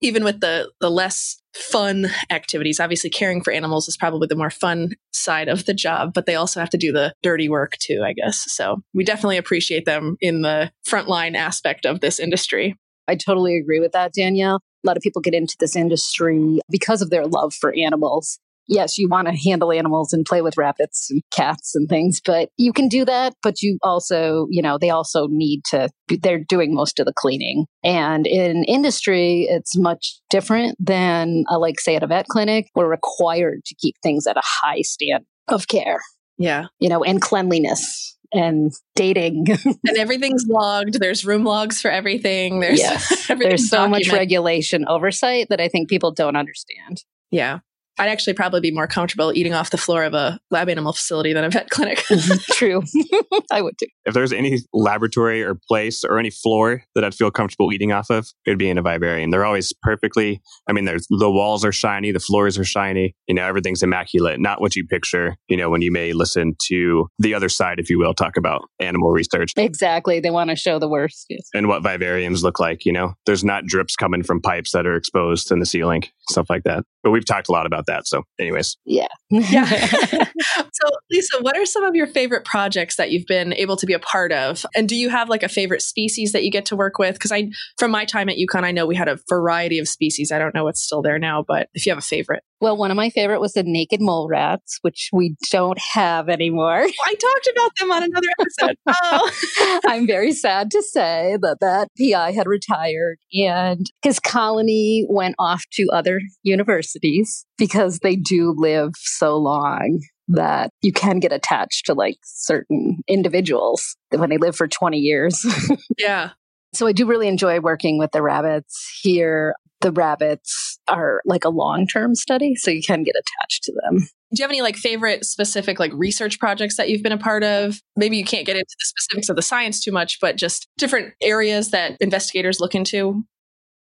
even 0.00 0.24
with 0.24 0.40
the 0.40 0.70
the 0.80 0.90
less 0.90 1.36
fun 1.54 2.06
activities 2.30 2.78
obviously 2.78 3.10
caring 3.10 3.42
for 3.42 3.52
animals 3.52 3.88
is 3.88 3.96
probably 3.96 4.26
the 4.28 4.36
more 4.36 4.50
fun 4.50 4.90
side 5.12 5.48
of 5.48 5.66
the 5.66 5.74
job 5.74 6.12
but 6.14 6.26
they 6.26 6.36
also 6.36 6.60
have 6.60 6.70
to 6.70 6.78
do 6.78 6.92
the 6.92 7.12
dirty 7.22 7.48
work 7.48 7.76
too 7.78 8.02
i 8.04 8.12
guess. 8.12 8.44
So 8.52 8.82
we 8.94 9.04
definitely 9.04 9.36
appreciate 9.36 9.84
them 9.84 10.16
in 10.20 10.42
the 10.42 10.70
frontline 10.88 11.36
aspect 11.36 11.86
of 11.86 12.00
this 12.00 12.18
industry. 12.20 12.76
I 13.08 13.16
totally 13.16 13.56
agree 13.56 13.80
with 13.80 13.92
that 13.92 14.12
danielle. 14.12 14.60
A 14.84 14.86
lot 14.86 14.96
of 14.96 15.02
people 15.02 15.20
get 15.20 15.34
into 15.34 15.56
this 15.58 15.76
industry 15.76 16.60
because 16.70 17.02
of 17.02 17.10
their 17.10 17.26
love 17.26 17.52
for 17.52 17.74
animals 17.74 18.38
yes, 18.70 18.96
you 18.96 19.08
want 19.08 19.28
to 19.28 19.34
handle 19.34 19.72
animals 19.72 20.12
and 20.12 20.24
play 20.24 20.40
with 20.40 20.56
rabbits 20.56 21.08
and 21.10 21.22
cats 21.32 21.74
and 21.74 21.88
things, 21.88 22.20
but 22.24 22.50
you 22.56 22.72
can 22.72 22.88
do 22.88 23.04
that. 23.04 23.34
But 23.42 23.60
you 23.60 23.78
also, 23.82 24.46
you 24.48 24.62
know, 24.62 24.78
they 24.78 24.90
also 24.90 25.26
need 25.28 25.62
to, 25.70 25.90
they're 26.22 26.42
doing 26.42 26.74
most 26.74 27.00
of 27.00 27.06
the 27.06 27.12
cleaning. 27.14 27.66
And 27.84 28.26
in 28.26 28.64
industry, 28.64 29.46
it's 29.50 29.76
much 29.76 30.20
different 30.30 30.76
than, 30.78 31.44
uh, 31.50 31.58
like, 31.58 31.80
say, 31.80 31.96
at 31.96 32.02
a 32.02 32.06
vet 32.06 32.26
clinic. 32.28 32.68
We're 32.74 32.88
required 32.88 33.64
to 33.66 33.74
keep 33.74 33.96
things 34.02 34.26
at 34.26 34.36
a 34.36 34.42
high 34.44 34.82
standard 34.82 35.26
of 35.48 35.68
care. 35.68 35.98
Yeah. 36.38 36.66
You 36.78 36.88
know, 36.88 37.02
and 37.02 37.20
cleanliness 37.20 38.16
and 38.32 38.72
dating. 38.94 39.46
and 39.64 39.96
everything's 39.98 40.46
logged. 40.46 41.00
There's 41.00 41.24
room 41.24 41.44
logs 41.44 41.80
for 41.80 41.90
everything. 41.90 42.60
There's 42.60 42.78
yes. 42.78 43.26
there's 43.28 43.68
so 43.68 43.78
documented. 43.78 44.06
much 44.06 44.16
regulation 44.16 44.84
oversight 44.86 45.48
that 45.50 45.60
I 45.60 45.68
think 45.68 45.88
people 45.88 46.12
don't 46.12 46.36
understand. 46.36 47.02
Yeah. 47.30 47.58
I'd 48.00 48.08
actually 48.08 48.32
probably 48.32 48.62
be 48.62 48.70
more 48.70 48.86
comfortable 48.86 49.30
eating 49.34 49.52
off 49.52 49.70
the 49.70 49.76
floor 49.76 50.04
of 50.04 50.14
a 50.14 50.39
lab 50.50 50.68
animal 50.68 50.92
facility 50.92 51.32
than 51.32 51.44
a 51.44 51.50
vet 51.50 51.70
clinic. 51.70 51.98
Mm-hmm. 51.98 52.52
True. 52.52 52.82
I 53.52 53.62
would 53.62 53.74
too. 53.78 53.86
If 54.04 54.14
there's 54.14 54.32
any 54.32 54.58
laboratory 54.72 55.42
or 55.42 55.58
place 55.68 56.04
or 56.04 56.18
any 56.18 56.30
floor 56.30 56.82
that 56.94 57.04
I'd 57.04 57.14
feel 57.14 57.30
comfortable 57.30 57.72
eating 57.72 57.92
off 57.92 58.10
of, 58.10 58.26
it 58.46 58.50
would 58.50 58.58
be 58.58 58.68
in 58.68 58.78
a 58.78 58.82
vivarium. 58.82 59.30
They're 59.30 59.44
always 59.44 59.72
perfectly, 59.82 60.40
I 60.68 60.72
mean, 60.72 60.84
there's 60.84 61.06
the 61.10 61.30
walls 61.30 61.64
are 61.64 61.72
shiny, 61.72 62.12
the 62.12 62.20
floors 62.20 62.58
are 62.58 62.64
shiny, 62.64 63.14
you 63.28 63.34
know, 63.34 63.46
everything's 63.46 63.82
immaculate, 63.82 64.40
not 64.40 64.60
what 64.60 64.76
you 64.76 64.86
picture, 64.86 65.36
you 65.48 65.56
know, 65.56 65.70
when 65.70 65.82
you 65.82 65.92
may 65.92 66.12
listen 66.12 66.54
to 66.68 67.08
the 67.18 67.34
other 67.34 67.48
side, 67.48 67.78
if 67.78 67.90
you 67.90 67.98
will, 67.98 68.14
talk 68.14 68.36
about 68.36 68.62
animal 68.80 69.10
research. 69.10 69.52
Exactly. 69.56 70.20
They 70.20 70.30
want 70.30 70.50
to 70.50 70.56
show 70.56 70.78
the 70.78 70.88
worst. 70.88 71.26
Yes. 71.28 71.42
And 71.54 71.68
what 71.68 71.82
vivariums 71.82 72.42
look 72.42 72.58
like, 72.58 72.84
you 72.84 72.92
know, 72.92 73.14
there's 73.26 73.44
not 73.44 73.66
drips 73.66 73.96
coming 73.96 74.22
from 74.22 74.40
pipes 74.40 74.72
that 74.72 74.86
are 74.86 74.96
exposed 74.96 75.52
in 75.52 75.60
the 75.60 75.66
ceiling, 75.66 76.02
stuff 76.28 76.46
like 76.50 76.64
that. 76.64 76.84
But 77.02 77.10
we've 77.10 77.24
talked 77.24 77.48
a 77.48 77.52
lot 77.52 77.66
about 77.66 77.86
that. 77.86 78.06
So, 78.06 78.24
anyways. 78.38 78.76
Yeah. 78.84 79.08
yeah. 79.30 80.26
so, 80.54 80.88
Lisa, 81.10 81.38
what 81.40 81.56
are 81.56 81.66
some 81.66 81.84
of 81.84 81.94
your 81.94 82.06
favorite 82.06 82.44
projects 82.44 82.96
that 82.96 83.10
you've 83.10 83.26
been 83.26 83.52
able 83.54 83.76
to 83.76 83.86
be 83.86 83.92
a 83.92 83.98
part 83.98 84.32
of? 84.32 84.64
And 84.74 84.88
do 84.88 84.96
you 84.96 85.08
have 85.08 85.28
like 85.28 85.42
a 85.42 85.48
favorite 85.48 85.82
species 85.82 86.32
that 86.32 86.44
you 86.44 86.50
get 86.50 86.66
to 86.66 86.76
work 86.76 86.98
with? 86.98 87.14
Because 87.14 87.32
I, 87.32 87.50
from 87.78 87.90
my 87.90 88.04
time 88.04 88.28
at 88.28 88.36
UConn, 88.36 88.64
I 88.64 88.72
know 88.72 88.86
we 88.86 88.96
had 88.96 89.08
a 89.08 89.18
variety 89.28 89.78
of 89.78 89.88
species. 89.88 90.32
I 90.32 90.38
don't 90.38 90.54
know 90.54 90.64
what's 90.64 90.82
still 90.82 91.02
there 91.02 91.18
now, 91.18 91.44
but 91.46 91.68
if 91.74 91.86
you 91.86 91.92
have 91.92 91.98
a 91.98 92.02
favorite. 92.02 92.42
Well, 92.60 92.76
one 92.76 92.90
of 92.90 92.96
my 92.96 93.08
favorite 93.08 93.40
was 93.40 93.54
the 93.54 93.62
naked 93.64 94.02
mole 94.02 94.28
rats, 94.28 94.78
which 94.82 95.08
we 95.14 95.34
don't 95.50 95.78
have 95.94 96.28
anymore. 96.28 96.84
Oh, 96.86 96.92
I 97.06 97.14
talked 97.14 97.48
about 97.52 97.70
them 97.78 97.90
on 97.90 98.02
another 98.02 98.28
episode. 98.38 98.76
oh. 99.02 99.80
I'm 99.86 100.06
very 100.06 100.32
sad 100.32 100.70
to 100.72 100.82
say 100.82 101.38
that 101.40 101.58
that 101.60 101.88
PI 101.98 102.32
had 102.32 102.46
retired 102.46 103.16
and 103.32 103.90
his 104.02 104.20
colony 104.20 105.06
went 105.08 105.36
off 105.38 105.64
to 105.74 105.88
other 105.90 106.20
universities 106.42 107.46
because 107.56 108.00
they 108.00 108.16
do 108.16 108.54
live 108.56 108.90
so 108.96 109.36
long 109.36 110.00
that 110.30 110.70
you 110.80 110.92
can 110.92 111.18
get 111.18 111.32
attached 111.32 111.86
to 111.86 111.94
like 111.94 112.18
certain 112.22 113.02
individuals 113.08 113.96
when 114.10 114.30
they 114.30 114.38
live 114.38 114.56
for 114.56 114.68
20 114.68 114.98
years. 114.98 115.44
yeah. 115.98 116.30
So 116.72 116.86
I 116.86 116.92
do 116.92 117.06
really 117.06 117.28
enjoy 117.28 117.60
working 117.60 117.98
with 117.98 118.12
the 118.12 118.22
rabbits 118.22 118.98
here. 119.02 119.54
The 119.80 119.90
rabbits 119.90 120.78
are 120.88 121.20
like 121.24 121.44
a 121.44 121.48
long 121.48 121.86
term 121.86 122.14
study, 122.14 122.54
so 122.54 122.70
you 122.70 122.82
can 122.82 123.02
get 123.02 123.14
attached 123.14 123.64
to 123.64 123.72
them. 123.72 123.98
Do 123.98 124.40
you 124.40 124.44
have 124.44 124.50
any 124.50 124.62
like 124.62 124.76
favorite 124.76 125.24
specific 125.24 125.80
like 125.80 125.90
research 125.94 126.38
projects 126.38 126.76
that 126.76 126.88
you've 126.88 127.02
been 127.02 127.12
a 127.12 127.18
part 127.18 127.42
of? 127.42 127.80
Maybe 127.96 128.16
you 128.16 128.24
can't 128.24 128.46
get 128.46 128.56
into 128.56 128.76
the 128.78 128.84
specifics 128.84 129.28
of 129.30 129.36
the 129.36 129.42
science 129.42 129.82
too 129.82 129.90
much, 129.90 130.18
but 130.20 130.36
just 130.36 130.68
different 130.78 131.14
areas 131.20 131.70
that 131.70 131.96
investigators 132.00 132.60
look 132.60 132.74
into? 132.74 133.24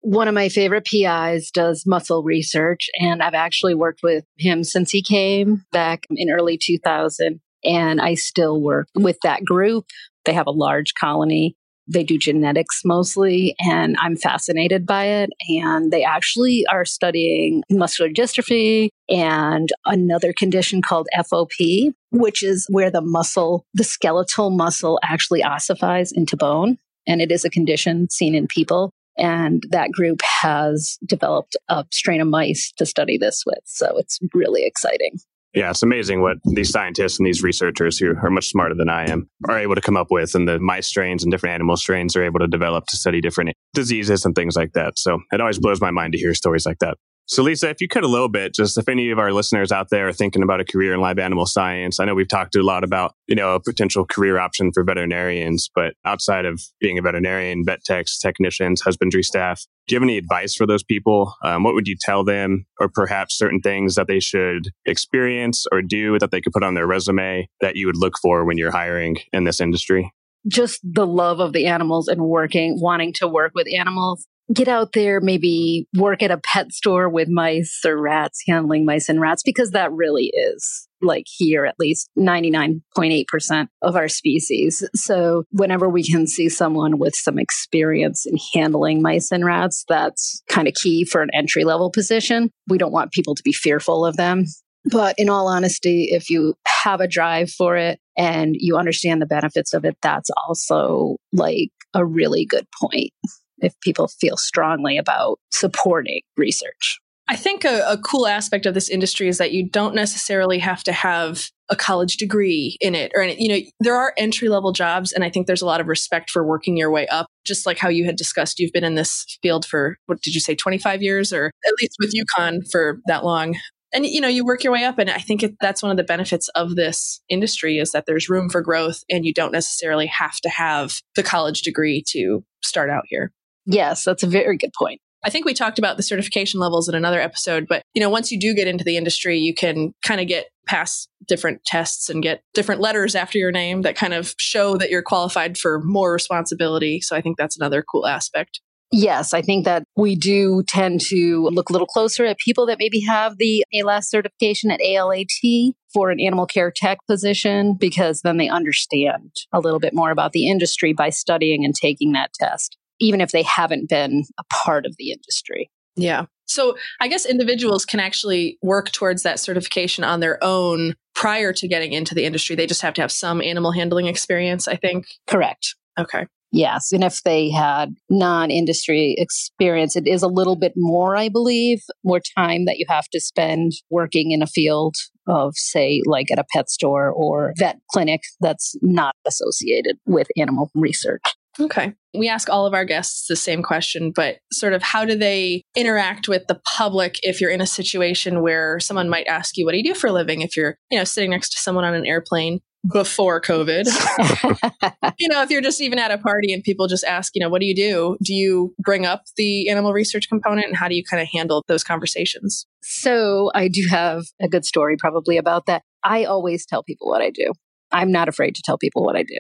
One 0.03 0.29
of 0.29 0.35
my 0.35 0.49
favorite 0.49 0.87
PIs 0.87 1.51
does 1.51 1.85
muscle 1.87 2.23
research, 2.23 2.89
and 3.01 3.23
I've 3.23 3.35
actually 3.35 3.75
worked 3.75 4.01
with 4.03 4.25
him 4.39 4.63
since 4.63 4.91
he 4.91 5.03
came 5.03 5.65
back 5.73 6.07
in 6.11 6.31
early 6.31 6.59
2000. 6.61 7.41
And 7.65 8.01
I 8.01 8.15
still 8.15 8.61
work 8.61 8.87
with 8.95 9.19
that 9.23 9.45
group. 9.45 9.87
They 10.25 10.33
have 10.33 10.47
a 10.47 10.53
large 10.53 10.95
colony 10.95 11.57
they 11.89 12.03
do 12.03 12.19
genetics 12.19 12.83
mostly, 12.85 13.55
and 13.61 13.97
I'm 13.99 14.17
fascinated 14.17 14.87
by 14.87 15.05
it. 15.05 15.31
And 15.49 15.93
they 15.93 16.05
actually 16.05 16.65
are 16.71 16.85
studying 16.85 17.63
muscular 17.71 18.11
dystrophy 18.11 18.89
and 19.09 19.69
another 19.85 20.33
condition 20.37 20.83
called 20.83 21.09
FOP, 21.17 21.93
which 22.11 22.43
is 22.43 22.67
where 22.71 22.91
the 22.91 23.01
muscle, 23.01 23.65
the 23.75 23.85
skeletal 23.85 24.51
muscle 24.51 24.99
actually 25.03 25.43
ossifies 25.43 26.13
into 26.13 26.37
bone. 26.37 26.79
And 27.07 27.23
it 27.23 27.31
is 27.31 27.45
a 27.45 27.51
condition 27.51 28.11
seen 28.11 28.35
in 28.35 28.49
people. 28.49 28.91
And 29.19 29.63
that 29.71 29.91
group 29.93 30.21
has 30.23 30.99
developed 31.07 31.57
a 31.69 31.85
strain 31.91 32.21
of 32.21 32.29
mice 32.29 32.73
to 32.79 32.87
study 32.87 33.19
this 33.19 33.45
with. 33.47 33.61
So 33.65 33.97
it's 33.97 34.19
really 34.35 34.65
exciting. 34.65 35.19
Yeah, 35.55 35.71
it's 35.71 35.83
amazing 35.83 36.21
what 36.21 36.37
these 36.45 36.69
scientists 36.69 37.19
and 37.19 37.27
these 37.27 37.43
researchers 37.43 37.97
who 37.97 38.15
are 38.15 38.31
much 38.31 38.49
smarter 38.49 38.75
than 38.75 38.91
I 38.91 39.09
am 39.09 39.31
are 39.49 39.59
able 39.59 39.75
to 39.75 39.81
come 39.81 39.97
up 39.97 40.09
with, 40.11 40.35
and 40.35 40.47
the 40.47 40.59
mice 40.59 40.87
strains 40.87 41.23
and 41.23 41.31
different 41.31 41.55
animal 41.55 41.79
strains 41.79 42.15
are 42.15 42.23
able 42.23 42.41
to 42.41 42.47
develop 42.47 42.85
to 42.89 42.97
study 42.99 43.23
different 43.23 43.55
diseases 43.73 44.27
and 44.27 44.35
things 44.35 44.55
like 44.55 44.73
that. 44.75 44.99
So 44.99 45.19
it 45.33 45.41
always 45.41 45.59
blows 45.59 45.81
my 45.81 45.91
mind 45.91 46.13
to 46.13 46.19
hear 46.19 46.35
stories 46.35 46.67
like 46.67 46.81
that. 46.81 46.99
So, 47.29 47.43
Lisa, 47.43 47.69
if 47.71 47.81
you 47.81 47.89
could 47.89 48.05
a 48.05 48.09
little 48.09 48.29
bit, 48.29 48.55
just 48.55 48.79
if 48.79 48.89
any 48.89 49.11
of 49.11 49.19
our 49.19 49.33
listeners 49.33 49.73
out 49.73 49.91
there 49.91 50.07
are 50.07 50.13
thinking 50.13 50.45
about 50.45 50.61
a 50.61 50.65
career 50.65 50.95
in 50.95 51.01
live 51.01 51.19
animal 51.19 51.45
science, 51.45 51.99
I 51.99 52.05
know 52.05 52.15
we've 52.15 52.29
talked 52.29 52.55
a 52.55 52.63
lot 52.63 52.85
about, 52.85 53.15
you 53.27 53.35
know, 53.35 53.57
a 53.57 53.61
potential 53.61 54.07
career 54.07 54.39
option 54.39 54.71
for 54.73 54.85
veterinarians, 54.85 55.69
but 55.75 55.95
outside 56.05 56.45
of 56.45 56.63
being 56.79 56.99
a 56.99 57.03
veterinarian, 57.03 57.65
vet 57.65 57.83
techs, 57.85 58.21
technicians, 58.21 58.81
husbandry 58.81 59.25
staff, 59.25 59.67
do 59.89 59.95
you 59.95 59.97
have 59.97 60.05
any 60.05 60.19
advice 60.19 60.55
for 60.55 60.69
those 60.69 60.85
people? 60.85 61.35
Um, 61.43 61.65
what 61.65 61.75
would 61.75 61.89
you 61.89 61.97
tell 62.01 62.23
them, 62.23 62.65
or 62.79 62.89
perhaps 62.89 63.37
certain 63.37 63.61
things 63.61 63.97
that 63.97 64.07
they 64.07 64.21
should 64.21 64.69
experience 64.85 65.67
or 65.73 65.83
do 65.83 66.21
that 66.21 66.31
they 66.31 66.41
could 66.41 66.53
put 66.53 66.63
on 66.63 66.75
their 66.75 66.87
resume 66.87 67.49
that 67.61 67.75
you 67.75 67.87
would 67.87 67.97
look 67.97 68.15
for 68.23 68.45
when 68.45 68.57
you're 68.57 68.71
hiring 68.71 69.17
in 69.33 69.43
this 69.43 69.61
industry? 69.61 70.13
Just 70.47 70.79
the 70.85 71.09
love 71.09 71.41
of 71.41 71.53
the 71.53 71.67
animals 71.67 72.07
and 72.07 72.23
working, 72.23 72.81
wanting 72.81 73.13
to 73.15 73.27
work 73.27 73.51
with 73.57 73.67
animals 73.77 74.29
get 74.53 74.69
out 74.69 74.93
there, 74.93 75.21
maybe 75.21 75.87
work 75.97 76.23
at 76.23 76.31
a 76.31 76.39
pet 76.39 76.73
store 76.73 77.09
with 77.09 77.29
mice 77.29 77.81
or 77.85 78.01
rats, 78.01 78.43
handling 78.47 78.85
mice 78.85 79.09
and 79.09 79.21
rats, 79.21 79.43
because 79.45 79.73
that 79.73 79.93
really 79.93 80.33
is 80.35 80.89
like 81.03 81.25
here 81.27 81.67
at 81.67 81.75
least 81.79 82.11
99.8% 82.19 83.69
of 83.83 83.97
our 83.97 84.09
species. 84.09 84.83
So 84.95 85.45
whenever 85.51 85.89
we 85.89 86.03
can 86.03 86.27
see 86.27 86.49
someone 86.49 86.99
with 86.99 87.15
some 87.15 87.39
experience 87.39 88.25
in 88.27 88.39
handling 88.55 89.03
mice 89.03 89.31
and 89.31 89.45
rats, 89.45 89.85
that's 89.89 90.43
kind 90.49 90.69
of 90.69 90.75
key 90.75 91.05
for 91.05 91.23
an 91.23 91.31
entry 91.35 91.65
level 91.65 91.91
position. 91.91 92.51
We 92.69 92.79
don't 92.79 92.93
want 92.93 93.13
people 93.13 93.35
to 93.35 93.43
be 93.43 93.53
fearful 93.53 94.07
of 94.07 94.17
them. 94.17 94.47
But 94.89 95.17
in 95.19 95.29
all 95.29 95.49
honesty, 95.49 96.09
if 96.13 96.31
you 96.31 96.55
have 96.85 97.01
a 97.01 97.09
drive 97.09 97.51
for 97.51 97.77
it 97.77 97.99
and 98.17 98.55
you 98.57 98.77
understand 98.77 99.21
the 99.21 99.27
benefits 99.27 99.75
of 99.75 99.85
it, 99.85 99.97
that's 100.01 100.31
also 100.47 101.17
like 101.33 101.71
a 101.93 102.07
really 102.07 102.47
good 102.47 102.67
point 102.81 103.11
if 103.59 103.79
people 103.81 104.09
feel 104.09 104.37
strongly 104.37 104.99
about 104.99 105.39
supporting 105.51 106.21
research. 106.37 107.01
I 107.29 107.37
think 107.37 107.65
a, 107.65 107.83
a, 107.89 107.99
cool 107.99 108.27
aspect 108.27 108.67
of 108.67 108.75
this 108.75 108.89
industry 108.89 109.27
is 109.27 109.39
that 109.39 109.51
you 109.51 109.69
don't 109.69 109.97
necessarily 109.97 110.61
have 110.61 110.85
to 110.85 110.93
have 110.93 111.51
a 111.69 111.75
college 111.75 112.19
degree 112.19 112.77
in 112.81 112.95
it 112.95 113.11
or 113.17 113.25
you 113.25 113.49
know 113.49 113.59
there 113.81 113.97
are 113.97 114.13
entry 114.17 114.49
level 114.49 114.71
jobs 114.71 115.11
and 115.13 115.25
I 115.25 115.31
think 115.31 115.49
there's 115.49 115.63
a 115.63 115.67
lot 115.67 115.81
of 115.81 115.89
respect 115.89 116.31
for 116.31 116.47
working 116.47 116.77
your 116.77 116.93
way 116.93 117.09
up. 117.09 117.27
Just 117.45 117.67
like 117.67 117.79
how 117.79 117.89
you 117.89 118.05
had 118.05 118.15
discussed 118.15 118.61
you've 118.61 118.73
been 118.73 118.85
in 118.85 118.95
this 118.95 119.39
field 119.43 119.67
for 119.67 119.97
what 120.07 120.23
did 120.23 120.35
you 120.35 120.41
say 120.41 120.55
25 120.55 121.03
years 121.03 121.33
or 121.33 121.47
at 121.47 121.73
least 121.81 121.97
with 121.99 122.15
UConn 122.15 122.71
for 122.71 123.01
that 123.07 123.25
long. 123.25 123.57
And 123.93 124.07
you 124.07 124.21
know 124.21 124.29
you 124.29 124.45
work 124.45 124.63
your 124.63 124.73
way 124.73 124.85
up 124.85 124.99
and 124.99 125.11
i 125.11 125.19
think 125.19 125.43
it, 125.43 125.55
that's 125.61 125.83
one 125.83 125.91
of 125.91 125.97
the 125.97 126.05
benefits 126.05 126.49
of 126.51 126.77
this 126.77 127.21
industry 127.29 127.79
is 127.79 127.93
that 127.93 128.05
there's 128.07 128.29
room 128.29 128.51
for 128.51 128.61
growth 128.61 129.03
and 129.09 129.25
you 129.25 129.33
don't 129.33 129.53
necessarily 129.53 130.07
have 130.07 130.39
to 130.41 130.49
have 130.49 131.01
the 131.15 131.23
college 131.23 131.63
degree 131.63 132.03
to 132.09 132.45
start 132.63 132.91
out 132.91 133.05
here 133.09 133.33
yes 133.67 134.05
that's 134.05 134.23
a 134.23 134.29
very 134.29 134.57
good 134.57 134.73
point 134.79 135.01
I 135.25 135.31
think 135.31 135.45
we 135.45 135.55
talked 135.55 135.81
about 135.81 135.97
the 135.97 136.05
certification 136.05 136.61
levels 136.61 136.89
in 136.89 136.95
another 136.95 137.21
episode, 137.21 137.67
but 137.69 137.83
you 137.95 138.01
know, 138.01 138.09
once 138.09 138.31
you 138.31 138.39
do 138.39 138.55
get 138.55 138.69
into 138.69 138.85
the 138.85 138.97
industry, 138.97 139.37
you 139.39 139.55
can 139.55 139.93
kind 140.05 140.21
of 140.21 140.29
get 140.29 140.47
past 140.69 141.09
different 141.27 141.65
tests 141.65 142.09
and 142.09 142.23
get 142.23 142.43
different 142.55 142.81
letters 142.81 143.17
after 143.17 143.37
your 143.37 143.51
name 143.51 143.83
that 143.83 143.97
kind 143.97 144.15
of 144.15 144.35
show 144.39 144.77
that 144.77 144.89
you're 144.89 145.03
qualified 145.03 145.59
for 145.59 145.81
more 145.83 146.13
responsibility. 146.13 147.01
So 147.01 147.17
I 147.17 147.23
think 147.23 147.39
that's 147.39 147.57
another 147.57 147.83
cool 147.83 148.07
aspect. 148.07 148.61
Yes, 148.93 149.35
I 149.35 149.43
think 149.43 149.65
that 149.65 149.83
we 149.97 150.15
do 150.15 150.63
tend 150.69 151.01
to 151.09 151.49
look 151.51 151.71
a 151.71 151.73
little 151.73 151.89
closer 151.89 152.25
at 152.25 152.39
people 152.39 152.67
that 152.67 152.79
maybe 152.79 153.01
have 153.01 153.37
the 153.37 153.65
AALAS 153.75 154.05
certification 154.05 154.71
at 154.71 154.81
ALAT 154.81 155.75
for 155.93 156.11
an 156.11 156.21
animal 156.21 156.47
care 156.47 156.71
tech 156.71 156.99
position 157.09 157.75
because 157.75 158.21
then 158.21 158.37
they 158.37 158.49
understand 158.49 159.33
a 159.53 159.59
little 159.59 159.81
bit 159.81 159.93
more 159.93 160.13
about 160.13 160.33
the 160.33 160.49
industry 160.49 160.93
by 160.93 161.11
studying 161.11 161.65
and 161.65 161.75
taking 161.75 162.13
that 162.13 162.33
test, 162.35 162.77
even 163.01 163.21
if 163.21 163.31
they 163.31 163.43
haven't 163.43 163.89
been 163.89 164.25
a 164.39 164.45
part 164.53 164.87
of 164.87 164.95
the 164.99 165.11
industry. 165.11 165.71
Yeah. 165.97 166.27
So 166.47 166.77
I 167.01 167.09
guess 167.09 167.27
individuals 167.27 167.85
can 167.85 168.01
actually 168.01 168.59
work 168.63 168.93
towards 168.93 169.23
that 169.25 169.41
certification 169.41 170.05
on 170.05 170.21
their 170.21 170.39
own 170.43 170.95
prior 171.15 171.53
to 171.55 171.67
getting 171.67 171.93
into 171.93 172.15
the 172.15 172.25
industry. 172.25 172.55
They 172.55 172.67
just 172.67 172.83
have 172.83 172.95
to 172.95 173.01
have 173.01 173.11
some 173.11 173.41
animal 173.41 173.73
handling 173.73 174.07
experience, 174.07 174.69
I 174.69 174.77
think. 174.77 175.07
Correct. 175.27 175.75
Okay. 175.99 176.27
Yes. 176.53 176.93
And 176.93 177.03
if 177.03 177.23
they 177.23 177.51
had 177.51 177.95
non 178.09 178.51
industry 178.51 179.15
experience, 179.19 179.97
it 179.97 180.07
is 180.07 180.23
a 180.23 180.29
little 180.29 180.57
bit 180.57 180.73
more, 180.77 181.17
I 181.17 181.29
believe, 181.29 181.83
more 182.05 182.21
time 182.37 182.67
that 182.67 182.79
you 182.79 182.87
have 182.89 183.09
to 183.09 183.21
spend 183.21 183.73
working 183.91 184.31
in 184.31 184.43
a 184.43 184.47
field 184.47 184.95
of, 185.27 185.55
say, 185.57 186.03
like 186.07 186.31
at 186.31 186.39
a 186.39 186.45
pet 186.55 186.71
store 186.71 187.11
or 187.11 187.53
vet 187.59 187.79
clinic 187.91 188.21
that's 188.41 188.77
not 188.81 189.17
associated 189.27 189.97
with 190.07 190.29
animal 190.37 190.71
research. 190.75 191.23
Okay. 191.59 191.95
We 192.17 192.29
ask 192.29 192.49
all 192.49 192.67
of 192.67 192.75
our 192.75 192.85
guests 192.85 193.27
the 193.29 193.37
same 193.37 193.63
question, 193.63 194.13
but 194.15 194.39
sort 194.53 194.73
of 194.73 194.83
how 194.83 195.05
do 195.05 195.17
they 195.17 195.63
interact 195.77 196.29
with 196.29 196.47
the 196.47 196.61
public 196.77 197.17
if 197.23 197.41
you're 197.41 197.51
in 197.51 197.61
a 197.61 197.67
situation 197.67 198.43
where 198.43 198.81
someone 198.81 199.09
might 199.09 199.27
ask 199.27 199.57
you, 199.57 199.65
what 199.65 199.73
do 199.73 199.79
you 199.79 199.85
do 199.85 199.95
for 199.95 200.09
a 200.09 200.13
living? 200.13 200.43
If 200.43 200.57
you're, 200.57 200.77
you 200.91 200.99
know, 200.99 201.05
sitting 201.05 201.31
next 201.31 201.51
to 201.51 201.59
someone 201.59 201.85
on 201.85 201.95
an 201.95 202.07
airplane 202.07 202.61
before 202.93 203.41
COVID. 203.41 203.87
you 205.19 205.29
know, 205.29 205.43
if 205.43 205.51
you're 205.51 205.61
just 205.61 205.81
even 205.81 205.99
at 205.99 206.11
a 206.11 206.19
party 206.19 206.53
and 206.53 206.63
people 206.63 206.87
just 206.87 207.05
ask, 207.05 207.33
you 207.35 207.41
know, 207.41 207.49
what 207.49 207.61
do 207.61 207.67
you 207.67 207.75
do? 207.75 208.17
Do 208.23 208.35
you 208.35 208.75
bring 208.79 209.07
up 209.07 209.23
the 209.37 209.69
animal 209.69 209.93
research 209.93 210.29
component 210.29 210.67
and 210.67 210.77
how 210.77 210.89
do 210.89 210.95
you 210.95 211.03
kind 211.05 211.23
of 211.23 211.29
handle 211.33 211.65
those 211.69 211.85
conversations? 211.85 212.67
So 212.83 213.51
I 213.55 213.69
do 213.69 213.83
have 213.91 214.25
a 214.41 214.49
good 214.49 214.65
story 214.65 214.97
probably 214.97 215.37
about 215.37 215.67
that. 215.67 215.83
I 216.05 216.25
always 216.25 216.67
tell 216.67 216.83
people 216.83 217.09
what 217.09 217.23
I 217.23 217.31
do. 217.31 217.53
I'm 217.93 218.13
not 218.13 218.29
afraid 218.29 218.55
to 218.57 218.63
tell 218.65 218.79
people 218.79 219.05
what 219.05 219.17
I 219.17 219.23
do. 219.23 219.39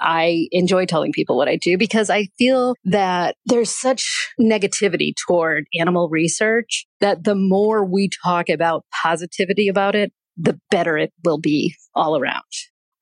I 0.00 0.48
enjoy 0.50 0.86
telling 0.86 1.12
people 1.12 1.36
what 1.36 1.48
I 1.48 1.56
do 1.56 1.78
because 1.78 2.10
I 2.10 2.28
feel 2.38 2.74
that 2.84 3.36
there's 3.46 3.70
such 3.70 4.32
negativity 4.40 5.12
toward 5.26 5.64
animal 5.78 6.08
research 6.08 6.86
that 7.00 7.24
the 7.24 7.34
more 7.34 7.84
we 7.84 8.08
talk 8.24 8.48
about 8.48 8.84
positivity 9.02 9.68
about 9.68 9.94
it, 9.94 10.12
the 10.36 10.58
better 10.70 10.98
it 10.98 11.12
will 11.24 11.38
be 11.38 11.74
all 11.94 12.18
around. 12.18 12.42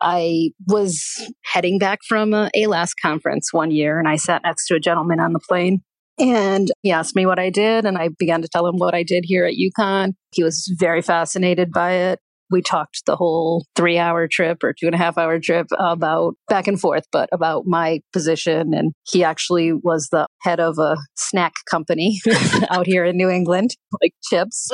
I 0.00 0.50
was 0.66 1.30
heading 1.44 1.78
back 1.78 2.00
from 2.06 2.34
a 2.34 2.50
AALAS 2.56 2.90
conference 3.00 3.52
one 3.52 3.70
year 3.70 3.98
and 3.98 4.08
I 4.08 4.16
sat 4.16 4.42
next 4.42 4.66
to 4.66 4.74
a 4.74 4.80
gentleman 4.80 5.20
on 5.20 5.32
the 5.32 5.40
plane 5.40 5.82
and 6.18 6.68
he 6.82 6.90
asked 6.90 7.16
me 7.16 7.24
what 7.24 7.38
I 7.38 7.50
did 7.50 7.84
and 7.84 7.96
I 7.96 8.08
began 8.18 8.42
to 8.42 8.48
tell 8.48 8.66
him 8.66 8.76
what 8.76 8.94
I 8.94 9.04
did 9.04 9.24
here 9.26 9.44
at 9.44 9.54
UConn. 9.54 10.12
He 10.34 10.42
was 10.42 10.70
very 10.78 11.02
fascinated 11.02 11.72
by 11.72 11.92
it. 11.92 12.18
We 12.52 12.62
talked 12.62 13.04
the 13.06 13.16
whole 13.16 13.66
three 13.74 13.98
hour 13.98 14.28
trip 14.30 14.62
or 14.62 14.74
two 14.78 14.86
and 14.86 14.94
a 14.94 14.98
half 14.98 15.18
hour 15.18 15.40
trip 15.40 15.66
about 15.78 16.34
back 16.48 16.68
and 16.68 16.80
forth, 16.80 17.04
but 17.10 17.28
about 17.32 17.64
my 17.66 18.00
position. 18.12 18.74
And 18.74 18.92
he 19.10 19.24
actually 19.24 19.72
was 19.72 20.08
the 20.12 20.26
head 20.42 20.60
of 20.60 20.78
a 20.78 20.96
snack 21.16 21.52
company 21.70 22.20
out 22.70 22.86
here 22.86 23.04
in 23.04 23.16
New 23.16 23.30
England, 23.30 23.70
like 24.00 24.12
chips. 24.22 24.70